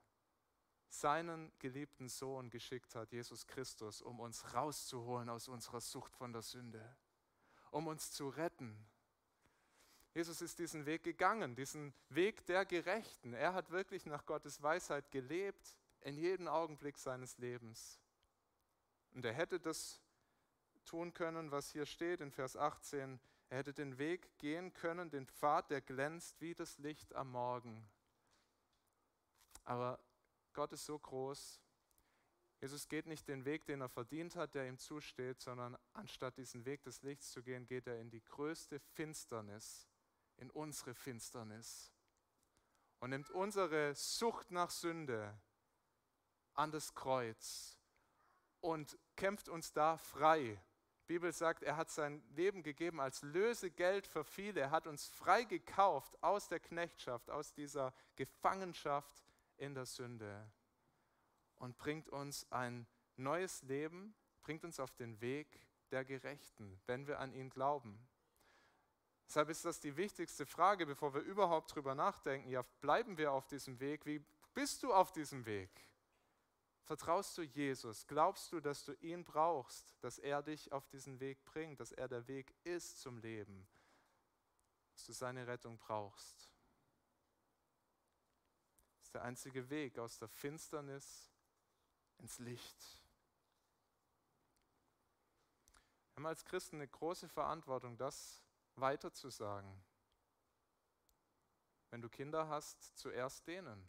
[0.89, 6.43] seinen geliebten Sohn geschickt hat, Jesus Christus, um uns rauszuholen aus unserer Sucht von der
[6.43, 6.97] Sünde,
[7.71, 8.87] um uns zu retten.
[10.13, 13.33] Jesus ist diesen Weg gegangen, diesen Weg der Gerechten.
[13.33, 18.01] Er hat wirklich nach Gottes Weisheit gelebt in jedem Augenblick seines Lebens.
[19.13, 20.01] Und er hätte das
[20.85, 23.21] tun können, was hier steht in Vers 18.
[23.49, 27.89] Er hätte den Weg gehen können, den Pfad, der glänzt wie das Licht am Morgen.
[29.65, 29.99] Aber
[30.53, 31.61] Gott ist so groß.
[32.61, 36.65] Jesus geht nicht den Weg, den er verdient hat, der ihm zusteht, sondern anstatt diesen
[36.65, 39.89] Weg des Lichts zu gehen, geht er in die größte Finsternis,
[40.37, 41.93] in unsere Finsternis
[43.01, 45.41] und nimmt unsere Sucht nach Sünde
[46.53, 47.80] an das Kreuz
[48.61, 50.61] und kämpft uns da frei.
[51.03, 54.61] Die Bibel sagt, er hat sein Leben gegeben als Lösegeld für viele.
[54.61, 59.25] Er hat uns frei gekauft aus der Knechtschaft, aus dieser Gefangenschaft
[59.57, 60.51] in der Sünde
[61.61, 67.19] und bringt uns ein neues Leben, bringt uns auf den Weg der Gerechten, wenn wir
[67.19, 68.09] an ihn glauben.
[69.27, 72.49] Deshalb ist das die wichtigste Frage, bevor wir überhaupt darüber nachdenken.
[72.49, 74.07] Ja, bleiben wir auf diesem Weg?
[74.07, 75.71] Wie bist du auf diesem Weg?
[76.91, 78.05] Vertraust du Jesus?
[78.09, 82.09] Glaubst du, dass du ihn brauchst, dass er dich auf diesen Weg bringt, dass er
[82.09, 83.65] der Weg ist zum Leben,
[84.95, 86.51] dass du seine Rettung brauchst?
[88.97, 91.31] Das ist der einzige Weg aus der Finsternis
[92.19, 93.01] ins Licht.
[96.09, 98.43] Wir haben als Christen eine große Verantwortung, das
[98.75, 99.81] weiterzusagen.
[101.91, 103.89] Wenn du Kinder hast, zuerst denen.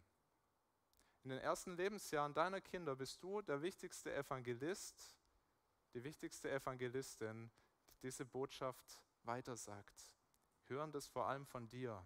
[1.24, 5.16] In den ersten Lebensjahren deiner Kinder bist du der wichtigste Evangelist,
[5.94, 7.50] die wichtigste Evangelistin,
[7.92, 10.12] die diese Botschaft weitersagt.
[10.66, 12.04] Hören das vor allem von dir.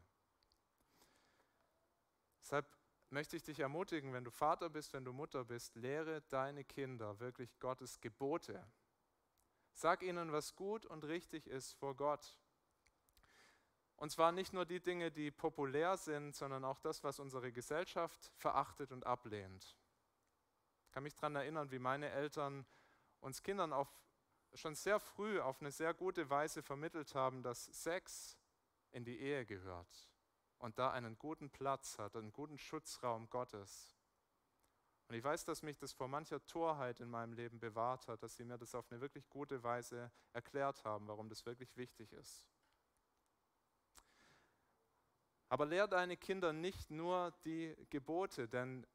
[2.42, 2.66] Deshalb
[3.10, 7.18] möchte ich dich ermutigen, wenn du Vater bist, wenn du Mutter bist, lehre deine Kinder
[7.18, 8.66] wirklich Gottes Gebote.
[9.72, 12.38] Sag ihnen, was gut und richtig ist vor Gott.
[13.96, 18.30] Und zwar nicht nur die Dinge, die populär sind, sondern auch das, was unsere Gesellschaft
[18.36, 19.76] verachtet und ablehnt.
[20.84, 22.66] Ich kann mich daran erinnern, wie meine Eltern
[23.20, 23.88] uns Kindern auf,
[24.54, 28.36] schon sehr früh auf eine sehr gute Weise vermittelt haben, dass Sex
[28.92, 30.10] in die Ehe gehört
[30.58, 33.96] und da einen guten Platz hat, einen guten Schutzraum Gottes.
[35.08, 38.36] Und ich weiß, dass mich das vor mancher Torheit in meinem Leben bewahrt hat, dass
[38.36, 42.46] sie mir das auf eine wirklich gute Weise erklärt haben, warum das wirklich wichtig ist.
[45.48, 48.86] Aber lehr deine Kinder nicht nur die Gebote, denn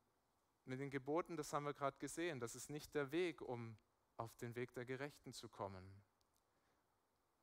[0.65, 3.77] mit den Geboten, das haben wir gerade gesehen, das ist nicht der Weg, um
[4.17, 6.03] auf den Weg der Gerechten zu kommen.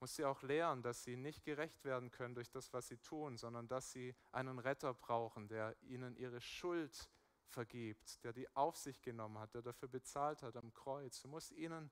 [0.00, 3.36] Muss sie auch lehren, dass sie nicht gerecht werden können durch das, was sie tun,
[3.36, 7.10] sondern dass sie einen Retter brauchen, der ihnen ihre Schuld
[7.48, 11.20] vergibt, der die auf sich genommen hat, der dafür bezahlt hat am Kreuz.
[11.20, 11.90] Du musst ihnen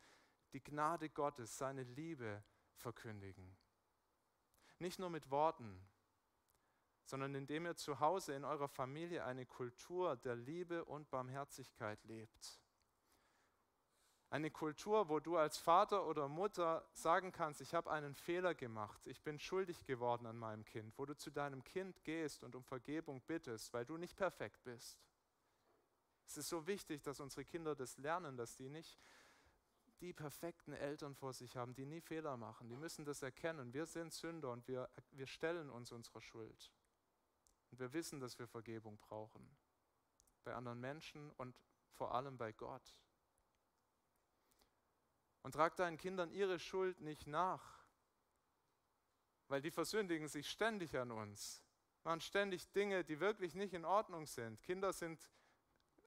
[0.52, 2.44] die Gnade Gottes, seine Liebe
[2.76, 3.56] verkündigen.
[4.78, 5.80] Nicht nur mit Worten,
[7.06, 12.60] sondern indem ihr zu Hause in eurer Familie eine Kultur der Liebe und Barmherzigkeit lebt.
[14.28, 19.06] Eine Kultur, wo du als Vater oder Mutter sagen kannst, ich habe einen Fehler gemacht,
[19.06, 22.64] ich bin schuldig geworden an meinem Kind, wo du zu deinem Kind gehst und um
[22.64, 24.98] Vergebung bittest, weil du nicht perfekt bist.
[26.26, 28.98] Es ist so wichtig, dass unsere Kinder das lernen, dass die nicht
[30.00, 32.68] die perfekten Eltern vor sich haben, die nie Fehler machen.
[32.68, 33.72] Die müssen das erkennen.
[33.72, 36.72] Wir sind Sünder und wir, wir stellen uns unserer Schuld.
[37.70, 39.56] Und wir wissen, dass wir Vergebung brauchen.
[40.44, 41.54] Bei anderen Menschen und
[41.92, 42.96] vor allem bei Gott.
[45.42, 47.84] Und trag deinen Kindern ihre Schuld nicht nach,
[49.48, 51.62] weil die versündigen sich ständig an uns,
[52.02, 54.60] machen ständig Dinge, die wirklich nicht in Ordnung sind.
[54.62, 55.30] Kinder sind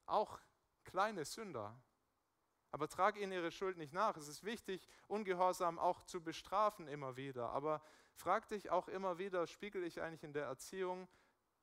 [0.06, 0.40] auch
[0.84, 1.80] kleine Sünder.
[2.72, 4.16] Aber trag ihnen ihre Schuld nicht nach.
[4.16, 7.50] Es ist wichtig, Ungehorsam auch zu bestrafen immer wieder.
[7.50, 7.82] Aber
[8.14, 11.08] frag dich auch immer wieder, spiegel ich eigentlich in der Erziehung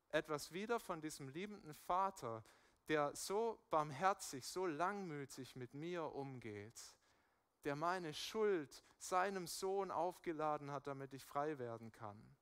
[0.09, 2.43] etwas wieder von diesem liebenden Vater,
[2.87, 6.95] der so barmherzig, so langmütig mit mir umgeht,
[7.63, 12.35] der meine Schuld seinem Sohn aufgeladen hat, damit ich frei werden kann.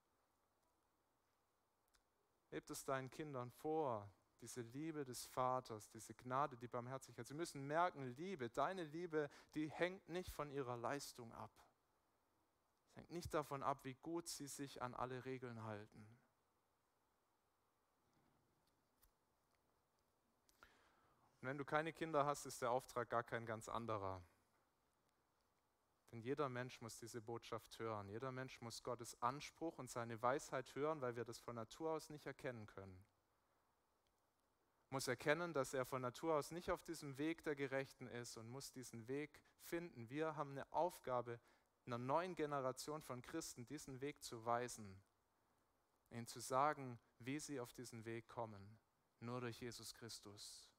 [2.49, 4.09] Hebt es deinen Kindern vor,
[4.41, 7.25] diese Liebe des Vaters, diese Gnade, die Barmherzigkeit.
[7.25, 11.51] Sie müssen merken, Liebe, deine Liebe, die hängt nicht von ihrer Leistung ab.
[12.87, 16.07] Es hängt nicht davon ab, wie gut sie sich an alle Regeln halten.
[21.45, 24.19] Und wenn du keine Kinder hast, ist der Auftrag gar kein ganz anderer.
[26.11, 28.09] Denn jeder Mensch muss diese Botschaft hören.
[28.09, 32.09] Jeder Mensch muss Gottes Anspruch und seine Weisheit hören, weil wir das von Natur aus
[32.09, 33.05] nicht erkennen können.
[34.89, 38.49] Muss erkennen, dass er von Natur aus nicht auf diesem Weg der Gerechten ist und
[38.49, 40.09] muss diesen Weg finden.
[40.09, 41.39] Wir haben eine Aufgabe,
[41.85, 44.99] einer neuen Generation von Christen diesen Weg zu weisen,
[46.09, 48.79] ihnen zu sagen, wie sie auf diesen Weg kommen.
[49.19, 50.71] Nur durch Jesus Christus.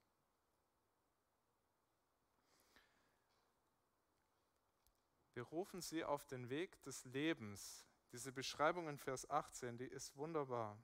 [5.36, 7.84] Wir rufen sie auf den Weg des Lebens.
[8.10, 10.78] Diese Beschreibung in Vers 18, die ist wunderbar.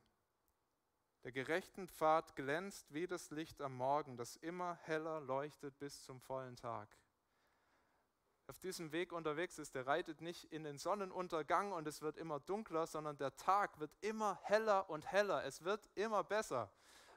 [1.25, 6.21] Der gerechten Pfad glänzt wie das Licht am Morgen, das immer heller leuchtet bis zum
[6.21, 6.95] vollen Tag.
[8.47, 12.39] Auf diesem Weg unterwegs ist, der reitet nicht in den Sonnenuntergang und es wird immer
[12.39, 15.47] dunkler, sondern der Tag wird immer heller und heller.
[15.47, 16.71] Es wird immer besser.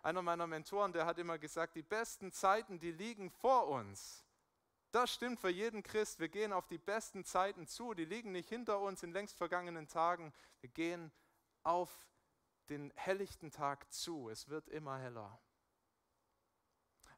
[0.04, 4.25] Einer meiner Mentoren, der hat immer gesagt, die besten Zeiten, die liegen vor uns.
[4.96, 6.22] Das stimmt für jeden Christ.
[6.22, 7.94] Wir gehen auf die besten Zeiten zu.
[7.94, 10.32] Die liegen nicht hinter uns in längst vergangenen Tagen.
[10.62, 11.12] Wir gehen
[11.64, 12.08] auf
[12.70, 14.30] den helllichten Tag zu.
[14.30, 15.38] Es wird immer heller.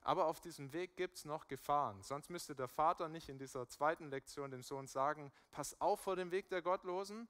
[0.01, 2.01] Aber auf diesem Weg gibt es noch Gefahren.
[2.01, 6.15] Sonst müsste der Vater nicht in dieser zweiten Lektion dem Sohn sagen, pass auf vor
[6.15, 7.27] dem Weg der Gottlosen.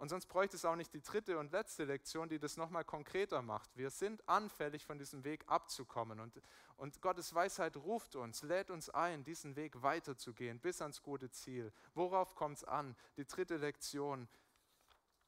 [0.00, 3.42] Und sonst bräuchte es auch nicht die dritte und letzte Lektion, die das nochmal konkreter
[3.42, 3.76] macht.
[3.76, 6.20] Wir sind anfällig, von diesem Weg abzukommen.
[6.20, 6.40] Und,
[6.78, 11.70] und Gottes Weisheit ruft uns, lädt uns ein, diesen Weg weiterzugehen, bis ans gute Ziel.
[11.92, 12.96] Worauf kommt es an?
[13.18, 14.26] Die dritte Lektion.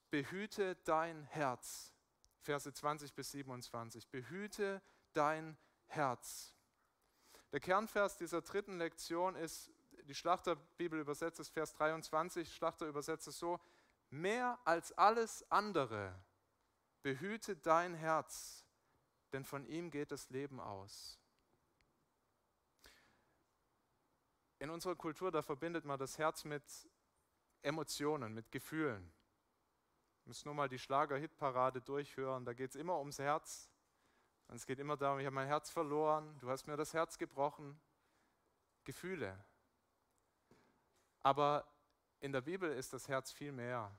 [0.08, 1.92] Behüte dein Herz.
[2.40, 4.08] Verse 20 bis 27.
[4.08, 4.80] Behüte
[5.12, 6.54] dein Herz.
[7.52, 9.70] Der Kernvers dieser dritten Lektion ist,
[10.04, 13.60] die Schlachterbibel übersetzt es Vers 23, Schlachter übersetzt es so,
[14.12, 16.14] mehr als alles andere
[17.02, 18.64] behüte dein Herz,
[19.32, 21.18] denn von ihm geht das Leben aus.
[24.58, 26.62] In unserer Kultur, da verbindet man das Herz mit
[27.62, 29.12] Emotionen, mit Gefühlen.
[30.22, 33.68] Wir müssen nur mal die Schlager-Hitparade durchhören, da geht es immer ums Herz.
[34.46, 37.18] Und es geht immer darum, ich habe mein Herz verloren, du hast mir das Herz
[37.18, 37.80] gebrochen.
[38.84, 39.42] Gefühle.
[41.20, 41.66] Aber
[42.20, 43.92] in der Bibel ist das Herz viel mehr.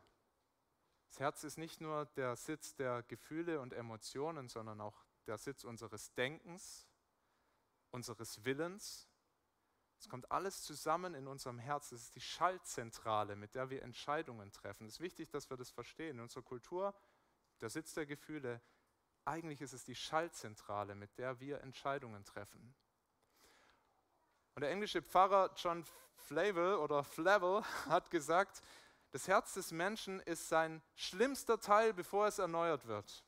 [1.13, 5.63] Das Herz ist nicht nur der Sitz der Gefühle und Emotionen, sondern auch der Sitz
[5.63, 6.87] unseres Denkens,
[7.91, 9.07] unseres Willens.
[9.99, 11.91] Es kommt alles zusammen in unserem Herz.
[11.91, 14.87] Es ist die Schaltzentrale, mit der wir Entscheidungen treffen.
[14.87, 16.15] Es ist wichtig, dass wir das verstehen.
[16.15, 16.95] In unserer Kultur,
[17.61, 18.59] der Sitz der Gefühle,
[19.23, 22.73] eigentlich ist es die Schaltzentrale, mit der wir Entscheidungen treffen.
[24.55, 28.63] Und der englische Pfarrer John Flavel oder Flavel hat gesagt,
[29.13, 33.23] das Herz des Menschen ist sein schlimmster Teil, bevor es erneuert wird.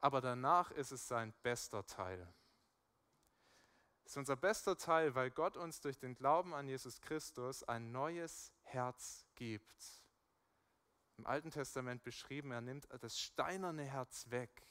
[0.00, 2.26] Aber danach ist es sein bester Teil.
[4.06, 7.92] Es ist unser bester Teil, weil Gott uns durch den Glauben an Jesus Christus ein
[7.92, 9.84] neues Herz gibt.
[11.18, 14.66] Im Alten Testament beschrieben, er nimmt das steinerne Herz weg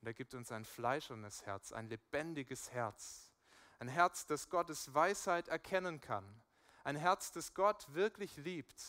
[0.00, 3.34] und er gibt uns ein fleischernes Herz, ein lebendiges Herz.
[3.80, 6.42] Ein Herz, das Gottes Weisheit erkennen kann
[6.84, 8.82] ein Herz, das Gott wirklich liebt.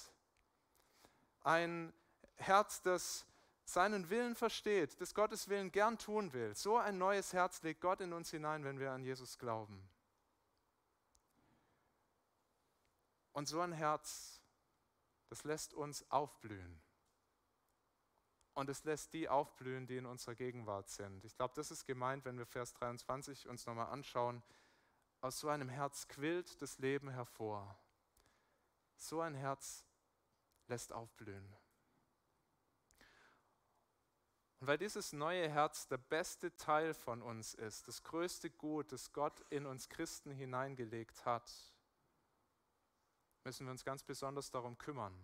[1.44, 1.94] Ein
[2.36, 3.26] Herz, das
[3.64, 6.56] seinen Willen versteht, das Gottes Willen gern tun will.
[6.56, 9.90] So ein neues Herz legt Gott in uns hinein, wenn wir an Jesus glauben.
[13.34, 14.42] Und so ein Herz,
[15.30, 16.82] das lässt uns aufblühen.
[18.54, 21.24] Und es lässt die aufblühen, die in unserer Gegenwart sind.
[21.24, 24.44] Ich glaube, das ist gemeint, wenn wir Vers 23 uns nochmal anschauen.
[25.22, 27.78] Aus so einem Herz quillt das Leben hervor.
[28.96, 29.86] So ein Herz
[30.68, 31.56] lässt aufblühen.
[34.60, 39.12] Und weil dieses neue Herz der beste Teil von uns ist, das größte Gut, das
[39.12, 41.52] Gott in uns Christen hineingelegt hat,
[43.44, 45.16] müssen wir uns ganz besonders darum kümmern.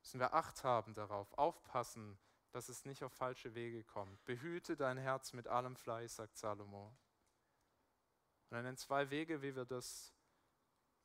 [0.00, 2.18] Müssen wir Acht haben darauf, aufpassen,
[2.50, 4.24] dass es nicht auf falsche Wege kommt.
[4.24, 6.92] Behüte dein Herz mit allem Fleiß, sagt Salomo.
[8.52, 10.12] Und er nennt zwei Wege, wie wir das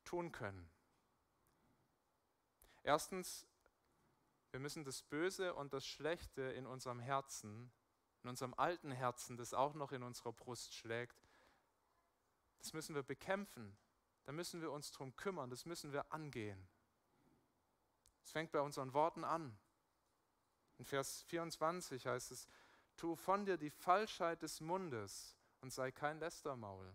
[0.03, 0.69] tun können.
[2.83, 3.47] Erstens,
[4.51, 7.71] wir müssen das Böse und das Schlechte in unserem Herzen,
[8.23, 11.23] in unserem alten Herzen, das auch noch in unserer Brust schlägt,
[12.59, 13.77] das müssen wir bekämpfen.
[14.25, 16.67] Da müssen wir uns darum kümmern, das müssen wir angehen.
[18.25, 19.57] Es fängt bei unseren Worten an.
[20.79, 22.45] In Vers 24 heißt es,
[22.97, 26.93] tu von dir die Falschheit des Mundes und sei kein Lästermaul.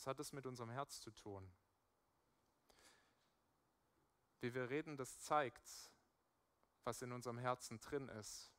[0.00, 1.52] Was hat das mit unserem Herz zu tun?
[4.40, 5.92] Wie wir reden, das zeigt,
[6.84, 8.50] was in unserem Herzen drin ist.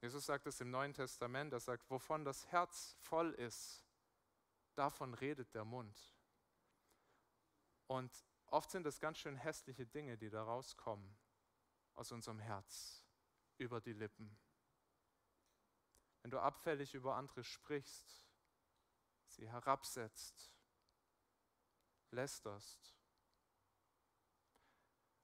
[0.00, 3.84] Jesus sagt es im Neuen Testament, er sagt, wovon das Herz voll ist,
[4.76, 6.14] davon redet der Mund.
[7.88, 11.18] Und oft sind es ganz schön hässliche Dinge, die da rauskommen
[11.94, 13.02] aus unserem Herz,
[13.58, 14.38] über die Lippen.
[16.22, 18.28] Wenn du abfällig über andere sprichst,
[19.34, 20.52] sie herabsetzt,
[22.10, 22.94] lästerst.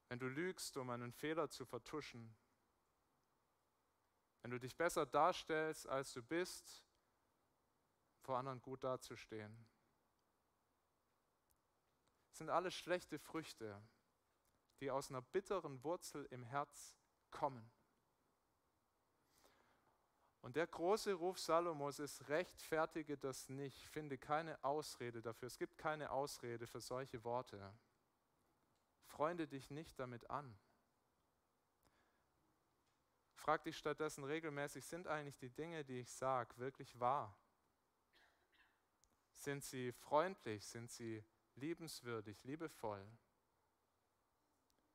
[0.09, 2.35] Wenn du lügst, um einen Fehler zu vertuschen.
[4.43, 6.85] Wenn du dich besser darstellst, als du bist,
[8.23, 9.67] vor anderen gut dazustehen.
[12.31, 13.83] Das sind alles schlechte Früchte,
[14.81, 16.97] die aus einer bitteren Wurzel im Herz
[17.31, 17.71] kommen.
[20.41, 25.49] Und der große Ruf Salomos ist, rechtfertige das nicht, finde keine Ausrede dafür.
[25.49, 27.75] Es gibt keine Ausrede für solche Worte.
[29.07, 30.57] Freunde dich nicht damit an.
[33.35, 37.37] Frag dich stattdessen regelmäßig, sind eigentlich die Dinge, die ich sage, wirklich wahr?
[39.35, 40.67] Sind sie freundlich?
[40.67, 41.25] Sind sie
[41.55, 43.05] liebenswürdig, liebevoll?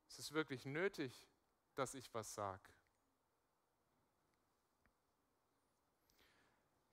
[0.08, 1.26] Ist es wirklich nötig,
[1.74, 2.70] dass ich was sage?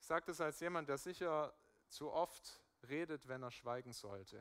[0.01, 1.53] Ich sage das als jemand, der sicher
[1.87, 4.39] zu oft redet, wenn er schweigen sollte.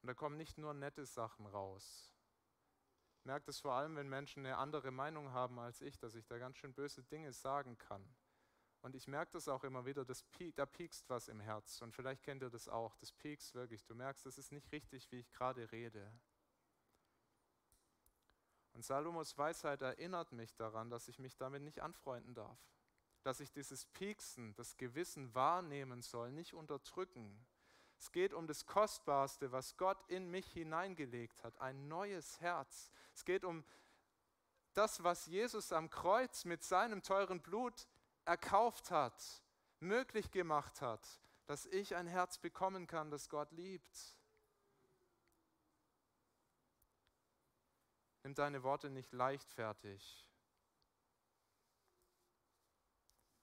[0.00, 2.10] Und da kommen nicht nur nette Sachen raus.
[3.18, 6.26] Ich merke das vor allem, wenn Menschen eine andere Meinung haben als ich, dass ich
[6.26, 8.08] da ganz schön böse Dinge sagen kann.
[8.80, 10.24] Und ich merke das auch immer wieder, das
[10.54, 11.82] da piekst was im Herz.
[11.82, 13.84] Und vielleicht kennt ihr das auch, das piekst wirklich.
[13.84, 16.10] Du merkst, das ist nicht richtig, wie ich gerade rede.
[18.72, 22.58] Und Salomos Weisheit erinnert mich daran, dass ich mich damit nicht anfreunden darf.
[23.26, 27.44] Dass ich dieses Pieksen, das Gewissen wahrnehmen soll, nicht unterdrücken.
[27.98, 32.92] Es geht um das Kostbarste, was Gott in mich hineingelegt hat, ein neues Herz.
[33.16, 33.64] Es geht um
[34.74, 37.88] das, was Jesus am Kreuz mit seinem teuren Blut
[38.26, 39.42] erkauft hat,
[39.80, 41.04] möglich gemacht hat,
[41.46, 44.16] dass ich ein Herz bekommen kann, das Gott liebt.
[48.22, 50.25] Nimm deine Worte nicht leichtfertig.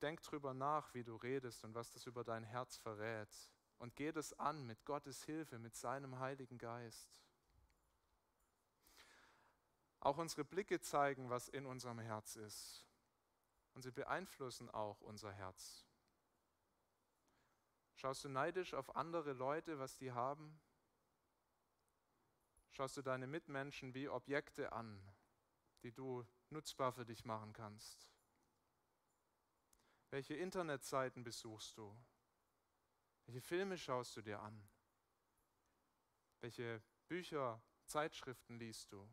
[0.03, 3.33] Denk drüber nach, wie du redest und was das über dein Herz verrät.
[3.79, 7.09] Und geh das an mit Gottes Hilfe, mit seinem Heiligen Geist.
[10.01, 12.85] Auch unsere Blicke zeigen, was in unserem Herz ist
[13.73, 15.85] und sie beeinflussen auch unser Herz.
[17.95, 20.59] Schaust du neidisch auf andere Leute, was die haben?
[22.71, 25.01] Schaust du deine Mitmenschen wie Objekte an,
[25.83, 28.12] die du nutzbar für dich machen kannst?
[30.13, 31.97] Welche Internetseiten besuchst du?
[33.25, 34.69] Welche Filme schaust du dir an?
[36.39, 39.11] Welche Bücher, Zeitschriften liest du?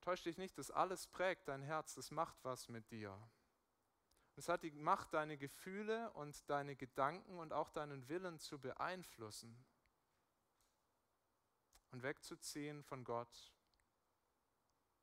[0.00, 3.20] Täusch dich nicht, das alles prägt dein Herz, das macht was mit dir.
[4.36, 9.66] Es hat die Macht, deine Gefühle und deine Gedanken und auch deinen Willen zu beeinflussen
[11.90, 13.52] und wegzuziehen von Gott.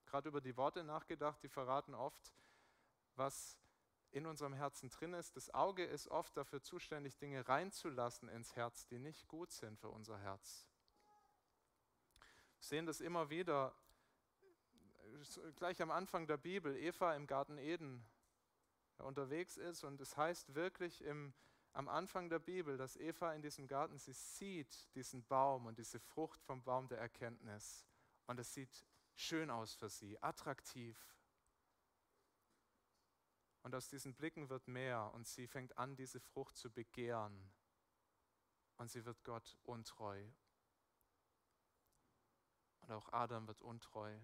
[0.05, 2.31] Gerade über die Worte nachgedacht, die verraten oft,
[3.17, 3.59] was
[4.11, 5.35] in unserem Herzen drin ist.
[5.35, 9.89] Das Auge ist oft dafür zuständig, Dinge reinzulassen ins Herz, die nicht gut sind für
[9.89, 10.67] unser Herz.
[12.59, 13.75] Wir sehen das immer wieder
[15.55, 18.05] gleich am Anfang der Bibel, Eva im Garten Eden
[18.97, 21.33] unterwegs ist und es heißt wirklich im,
[21.73, 25.99] am Anfang der Bibel, dass Eva in diesem Garten, sie sieht diesen Baum und diese
[25.99, 27.85] Frucht vom Baum der Erkenntnis
[28.25, 30.97] und es sieht schön aus für sie, attraktiv.
[33.67, 37.51] Und aus diesen Blicken wird mehr und sie fängt an, diese Frucht zu begehren
[38.77, 40.23] und sie wird Gott untreu.
[42.79, 44.17] Und auch Adam wird untreu.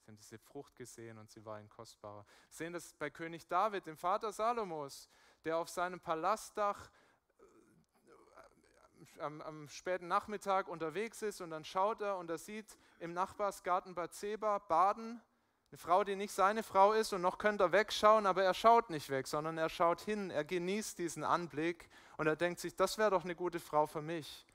[0.00, 2.26] Sie haben diese Frucht gesehen und sie war ein kostbarer.
[2.26, 5.08] Wir sehen das bei König David, dem Vater Salomos,
[5.44, 6.90] der auf seinem Palastdach
[7.38, 13.12] äh, am, am, späten Nachmittag unterwegs ist und dann schaut er und er sieht im
[13.12, 15.22] Nachbarsgarten Bathseba baden,
[15.70, 18.88] eine Frau, die nicht seine Frau ist und noch könnte er wegschauen, aber er schaut
[18.88, 22.96] nicht weg, sondern er schaut hin, er genießt diesen Anblick und er denkt sich, das
[22.96, 24.46] wäre doch eine gute Frau für mich.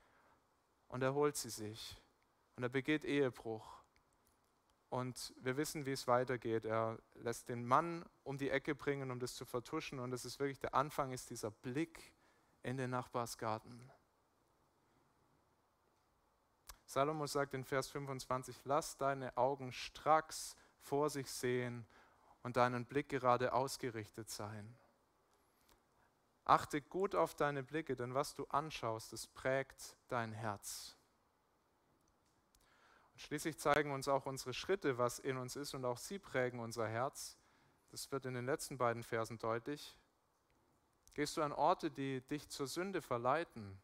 [0.87, 2.01] Und er holt sie sich
[2.55, 3.83] und er begeht Ehebruch.
[4.89, 6.65] Und wir wissen, wie es weitergeht.
[6.65, 9.99] Er lässt den Mann um die Ecke bringen, um das zu vertuschen.
[9.99, 12.13] Und das ist wirklich der Anfang, ist dieser Blick
[12.61, 13.91] in den Nachbarsgarten.
[16.85, 21.85] Salomo sagt in Vers 25, lass deine Augen stracks vor sich sehen
[22.43, 24.77] und deinen Blick gerade ausgerichtet sein.
[26.45, 30.97] Achte gut auf deine Blicke, denn was du anschaust, das prägt dein Herz.
[33.15, 36.87] Schließlich zeigen uns auch unsere Schritte, was in uns ist, und auch sie prägen unser
[36.87, 37.37] Herz.
[37.91, 39.97] Das wird in den letzten beiden Versen deutlich.
[41.13, 43.79] Gehst du an Orte, die dich zur Sünde verleiten?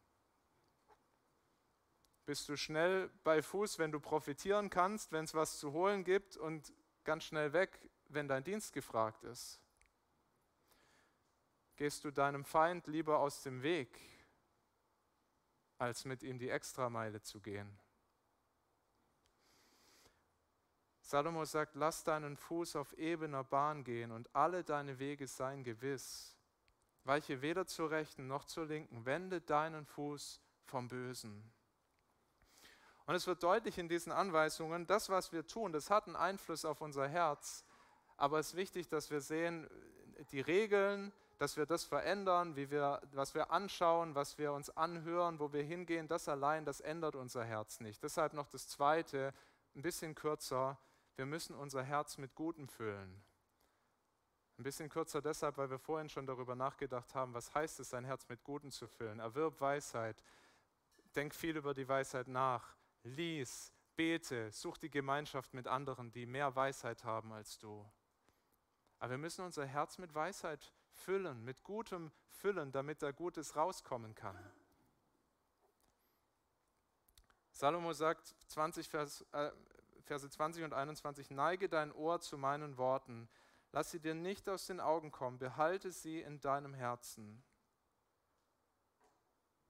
[2.26, 6.38] Bist du schnell bei Fuß, wenn du profitieren kannst, wenn es was zu holen gibt
[6.38, 6.74] und
[7.10, 9.60] ganz schnell weg, wenn dein Dienst gefragt ist?
[11.76, 14.00] Gehst du deinem Feind lieber aus dem Weg,
[15.80, 17.80] als mit ihm die Extrameile zu gehen?
[21.02, 26.38] Salomo sagt, lass deinen Fuß auf ebener Bahn gehen und alle deine Wege seien gewiss.
[27.06, 31.52] Weiche weder zur rechten noch zur linken, wende deinen Fuß vom Bösen.
[33.10, 36.64] Und es wird deutlich in diesen Anweisungen, das, was wir tun, das hat einen Einfluss
[36.64, 37.66] auf unser Herz,
[38.18, 39.68] aber es ist wichtig, dass wir sehen,
[40.30, 45.40] die Regeln, dass wir das verändern, wie wir, was wir anschauen, was wir uns anhören,
[45.40, 48.04] wo wir hingehen, das allein, das ändert unser Herz nicht.
[48.04, 49.34] Deshalb noch das Zweite,
[49.76, 50.78] ein bisschen kürzer,
[51.16, 53.24] wir müssen unser Herz mit Gutem füllen.
[54.60, 58.06] Ein bisschen kürzer deshalb, weil wir vorhin schon darüber nachgedacht haben, was heißt es, sein
[58.06, 59.20] Herz mit Gutem zu füllen.
[59.20, 60.24] Erwirb Weisheit,
[61.16, 66.56] denk viel über die Weisheit nach, lies, bete, such die Gemeinschaft mit anderen, die mehr
[66.56, 67.90] Weisheit haben als du.
[69.00, 74.16] Aber wir müssen unser Herz mit Weisheit füllen, mit Gutem füllen, damit da Gutes rauskommen
[74.16, 74.38] kann.
[77.52, 79.52] Salomo sagt 20 Vers, äh,
[80.04, 83.30] Verse 20 und 21, neige dein Ohr zu meinen Worten,
[83.72, 87.44] lass sie dir nicht aus den Augen kommen, behalte sie in deinem Herzen.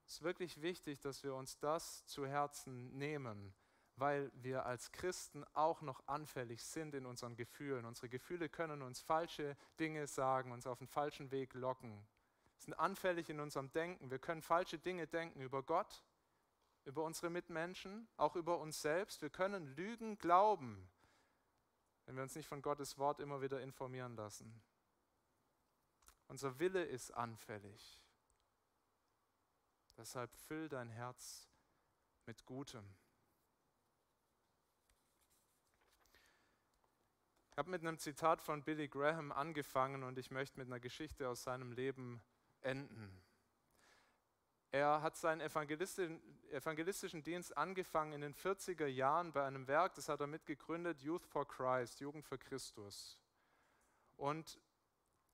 [0.10, 3.54] Es ist wirklich wichtig, dass wir uns das zu Herzen nehmen,
[3.96, 7.86] weil wir als Christen auch noch anfällig sind in unseren Gefühlen.
[7.86, 11.92] Unsere Gefühle können uns falsche Dinge sagen, uns auf den falschen Weg locken.
[11.92, 14.10] Wir sind anfällig in unserem Denken.
[14.10, 16.04] Wir können falsche Dinge denken über Gott,
[16.86, 19.22] über unsere Mitmenschen, auch über uns selbst.
[19.22, 20.90] Wir können Lügen glauben,
[22.08, 24.60] wenn wir uns nicht von Gottes Wort immer wieder informieren lassen.
[26.28, 28.02] Unser Wille ist anfällig.
[30.00, 31.50] Deshalb füll dein Herz
[32.26, 32.86] mit Gutem.
[37.52, 41.28] Ich habe mit einem Zitat von Billy Graham angefangen und ich möchte mit einer Geschichte
[41.28, 42.24] aus seinem Leben
[42.62, 43.22] enden.
[44.72, 50.22] Er hat seinen evangelistischen Dienst angefangen in den 40er Jahren bei einem Werk, das hat
[50.22, 53.20] er mitgegründet, Youth for Christ, Jugend für Christus.
[54.16, 54.62] Und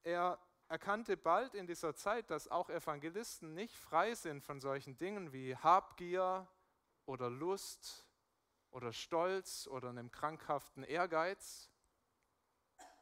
[0.01, 5.31] er erkannte bald in dieser Zeit, dass auch Evangelisten nicht frei sind von solchen Dingen
[5.31, 6.47] wie Habgier
[7.05, 8.05] oder Lust
[8.71, 11.69] oder Stolz oder einem krankhaften Ehrgeiz.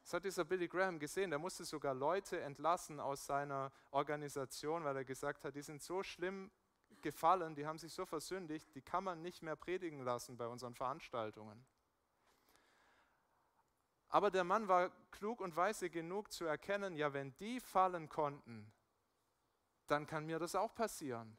[0.03, 1.29] Das hat dieser Billy Graham gesehen.
[1.29, 6.03] Der musste sogar Leute entlassen aus seiner Organisation, weil er gesagt hat, die sind so
[6.03, 6.51] schlimm
[7.01, 10.75] gefallen, die haben sich so versündigt, die kann man nicht mehr predigen lassen bei unseren
[10.75, 11.65] Veranstaltungen.
[14.13, 18.71] Aber der Mann war klug und weise genug zu erkennen, ja, wenn die fallen konnten,
[19.87, 21.35] dann kann mir das auch passieren.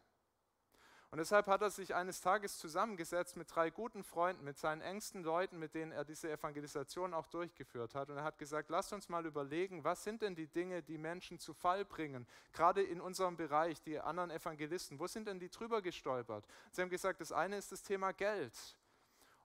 [1.12, 5.22] Und deshalb hat er sich eines Tages zusammengesetzt mit drei guten Freunden, mit seinen engsten
[5.22, 8.10] Leuten, mit denen er diese Evangelisation auch durchgeführt hat.
[8.10, 11.38] Und er hat gesagt, lasst uns mal überlegen, was sind denn die Dinge, die Menschen
[11.38, 15.80] zu Fall bringen, gerade in unserem Bereich, die anderen Evangelisten, wo sind denn die drüber
[15.80, 16.44] gestolpert?
[16.72, 18.76] Sie haben gesagt, das eine ist das Thema Geld.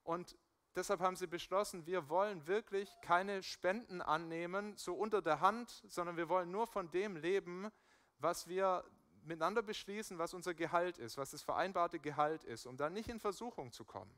[0.04, 0.36] Und
[0.76, 6.18] deshalb haben sie beschlossen, wir wollen wirklich keine Spenden annehmen, so unter der Hand, sondern
[6.18, 7.70] wir wollen nur von dem leben,
[8.18, 8.84] was wir
[9.24, 13.20] miteinander beschließen, was unser Gehalt ist, was das vereinbarte Gehalt ist, um dann nicht in
[13.20, 14.14] Versuchung zu kommen.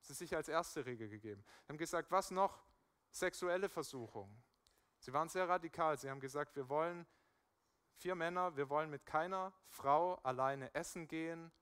[0.00, 1.44] Das ist sich als erste Regel gegeben.
[1.62, 2.64] Sie haben gesagt, was noch?
[3.10, 4.42] Sexuelle Versuchung.
[4.98, 5.98] Sie waren sehr radikal.
[5.98, 7.06] Sie haben gesagt, wir wollen
[7.96, 11.52] vier Männer, wir wollen mit keiner Frau alleine essen gehen,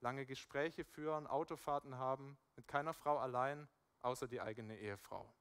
[0.00, 3.68] lange Gespräche führen, Autofahrten haben, mit keiner Frau allein,
[4.02, 5.32] außer die eigene Ehefrau.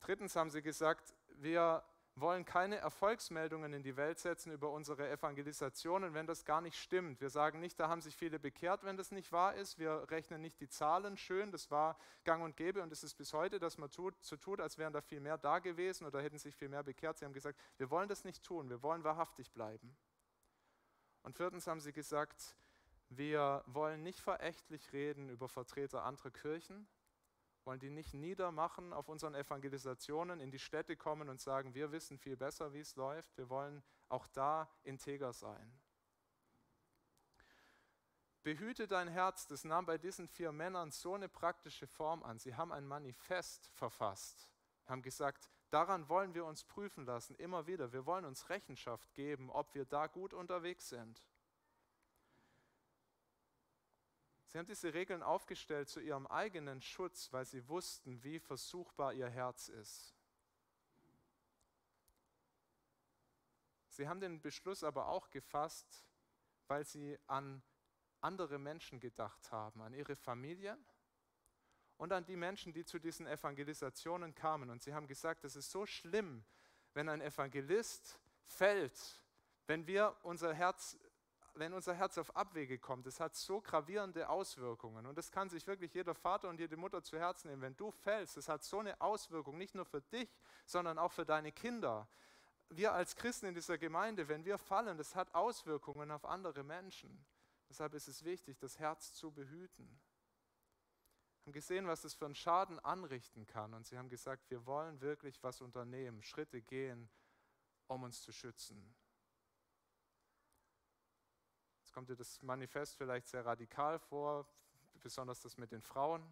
[0.00, 1.84] Drittens haben sie gesagt, wir
[2.20, 7.20] wollen keine Erfolgsmeldungen in die Welt setzen über unsere Evangelisationen, wenn das gar nicht stimmt.
[7.20, 9.78] Wir sagen nicht, da haben sich viele bekehrt, wenn das nicht wahr ist.
[9.78, 11.50] Wir rechnen nicht die Zahlen schön.
[11.50, 14.60] Das war gang und gäbe und es ist bis heute, dass man tut, so tut,
[14.60, 17.18] als wären da viel mehr da gewesen oder hätten sich viel mehr bekehrt.
[17.18, 18.68] Sie haben gesagt, wir wollen das nicht tun.
[18.68, 19.96] Wir wollen wahrhaftig bleiben.
[21.22, 22.56] Und viertens haben sie gesagt,
[23.10, 26.86] wir wollen nicht verächtlich reden über Vertreter anderer Kirchen,
[27.64, 32.18] wollen die nicht niedermachen auf unseren Evangelisationen, in die Städte kommen und sagen, wir wissen
[32.18, 33.36] viel besser, wie es läuft.
[33.36, 35.78] Wir wollen auch da integer sein.
[38.42, 42.38] Behüte dein Herz, das nahm bei diesen vier Männern so eine praktische Form an.
[42.38, 44.48] Sie haben ein Manifest verfasst,
[44.86, 47.92] haben gesagt, daran wollen wir uns prüfen lassen, immer wieder.
[47.92, 51.22] Wir wollen uns Rechenschaft geben, ob wir da gut unterwegs sind.
[54.46, 59.28] Sie haben diese Regeln aufgestellt zu ihrem eigenen Schutz, weil sie wussten, wie versuchbar ihr
[59.28, 60.14] Herz ist.
[63.88, 66.06] Sie haben den Beschluss aber auch gefasst,
[66.66, 67.62] weil sie an
[68.20, 70.78] andere Menschen gedacht haben, an ihre Familien
[71.98, 74.70] und an die Menschen, die zu diesen Evangelisationen kamen.
[74.70, 76.44] Und sie haben gesagt, es ist so schlimm,
[76.94, 79.22] wenn ein Evangelist fällt,
[79.66, 80.96] wenn wir unser Herz
[81.58, 85.06] wenn unser Herz auf Abwege kommt, das hat so gravierende Auswirkungen.
[85.06, 87.62] Und das kann sich wirklich jeder Vater und jede Mutter zu Herzen nehmen.
[87.62, 90.28] Wenn du fällst, das hat so eine Auswirkung, nicht nur für dich,
[90.66, 92.08] sondern auch für deine Kinder.
[92.70, 97.24] Wir als Christen in dieser Gemeinde, wenn wir fallen, das hat Auswirkungen auf andere Menschen.
[97.68, 100.00] Deshalb ist es wichtig, das Herz zu behüten.
[101.48, 103.72] Haben gesehen, was es für einen Schaden anrichten kann.
[103.72, 107.08] Und sie haben gesagt, wir wollen wirklich was unternehmen, Schritte gehen,
[107.86, 108.94] um uns zu schützen.
[111.80, 114.46] Jetzt kommt dir das Manifest vielleicht sehr radikal vor,
[115.00, 116.22] besonders das mit den Frauen.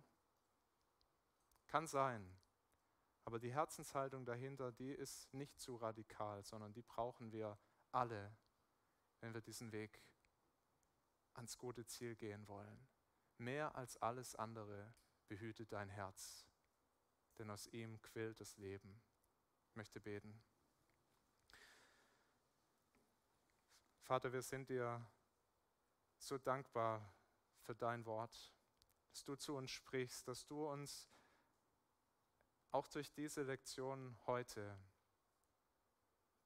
[1.66, 2.38] Kann sein.
[3.24, 7.58] Aber die Herzenshaltung dahinter, die ist nicht zu radikal, sondern die brauchen wir
[7.90, 8.36] alle,
[9.20, 9.98] wenn wir diesen Weg
[11.32, 12.86] ans gute Ziel gehen wollen.
[13.38, 14.94] Mehr als alles andere
[15.26, 16.46] behüte dein Herz,
[17.38, 19.00] denn aus ihm quillt das Leben.
[19.68, 20.42] Ich möchte beten.
[24.00, 25.04] Vater, wir sind dir
[26.18, 27.12] so dankbar
[27.58, 28.54] für dein Wort,
[29.10, 31.10] dass du zu uns sprichst, dass du uns
[32.70, 34.78] auch durch diese Lektion heute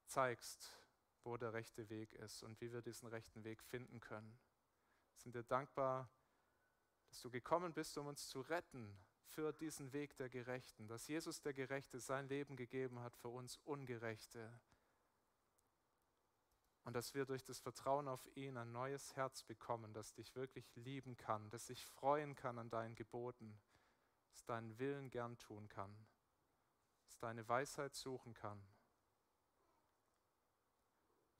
[0.06, 0.74] zeigst,
[1.22, 4.38] wo der rechte Weg ist und wie wir diesen rechten Weg finden können.
[5.16, 6.08] Sind dir dankbar,
[7.10, 8.96] dass du gekommen bist, um uns zu retten
[9.26, 13.58] für diesen Weg der Gerechten, dass Jesus der Gerechte sein Leben gegeben hat für uns
[13.64, 14.50] Ungerechte
[16.84, 20.74] und dass wir durch das Vertrauen auf ihn ein neues Herz bekommen, das dich wirklich
[20.76, 23.60] lieben kann, das sich freuen kann an deinen Geboten,
[24.30, 25.94] das deinen Willen gern tun kann,
[27.04, 28.64] das deine Weisheit suchen kann.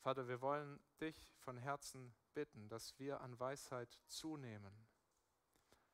[0.01, 4.89] Vater, wir wollen dich von Herzen bitten, dass wir an Weisheit zunehmen,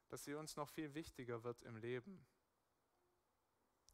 [0.08, 2.26] dass sie uns noch viel wichtiger wird im Leben,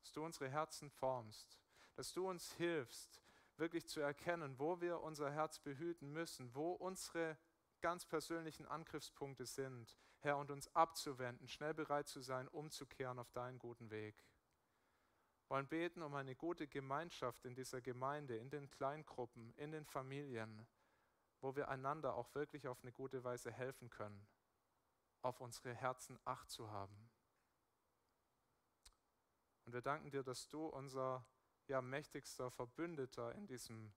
[0.00, 1.58] dass du unsere Herzen formst,
[1.94, 3.22] dass du uns hilfst,
[3.56, 7.38] wirklich zu erkennen, wo wir unser Herz behüten müssen, wo unsere
[7.80, 13.58] ganz persönlichen Angriffspunkte sind, Herr, und uns abzuwenden, schnell bereit zu sein, umzukehren auf deinen
[13.58, 14.16] guten Weg.
[15.48, 19.84] Wir wollen beten um eine gute Gemeinschaft in dieser Gemeinde, in den Kleingruppen, in den
[19.84, 20.66] Familien,
[21.40, 24.26] wo wir einander auch wirklich auf eine gute Weise helfen können,
[25.22, 27.10] auf unsere Herzen acht zu haben.
[29.64, 31.24] Und wir danken dir, dass du unser
[31.66, 33.92] ja, mächtigster Verbündeter in diesem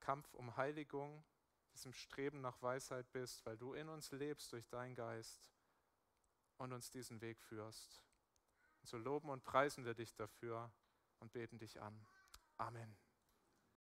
[0.00, 1.24] Kampf um Heiligung,
[1.72, 5.52] diesem Streben nach Weisheit bist, weil du in uns lebst durch deinen Geist
[6.56, 8.02] und uns diesen Weg führst.
[8.80, 10.72] Und so loben und preisen wir dich dafür
[11.20, 12.06] und beten dich an.
[12.56, 12.96] Amen.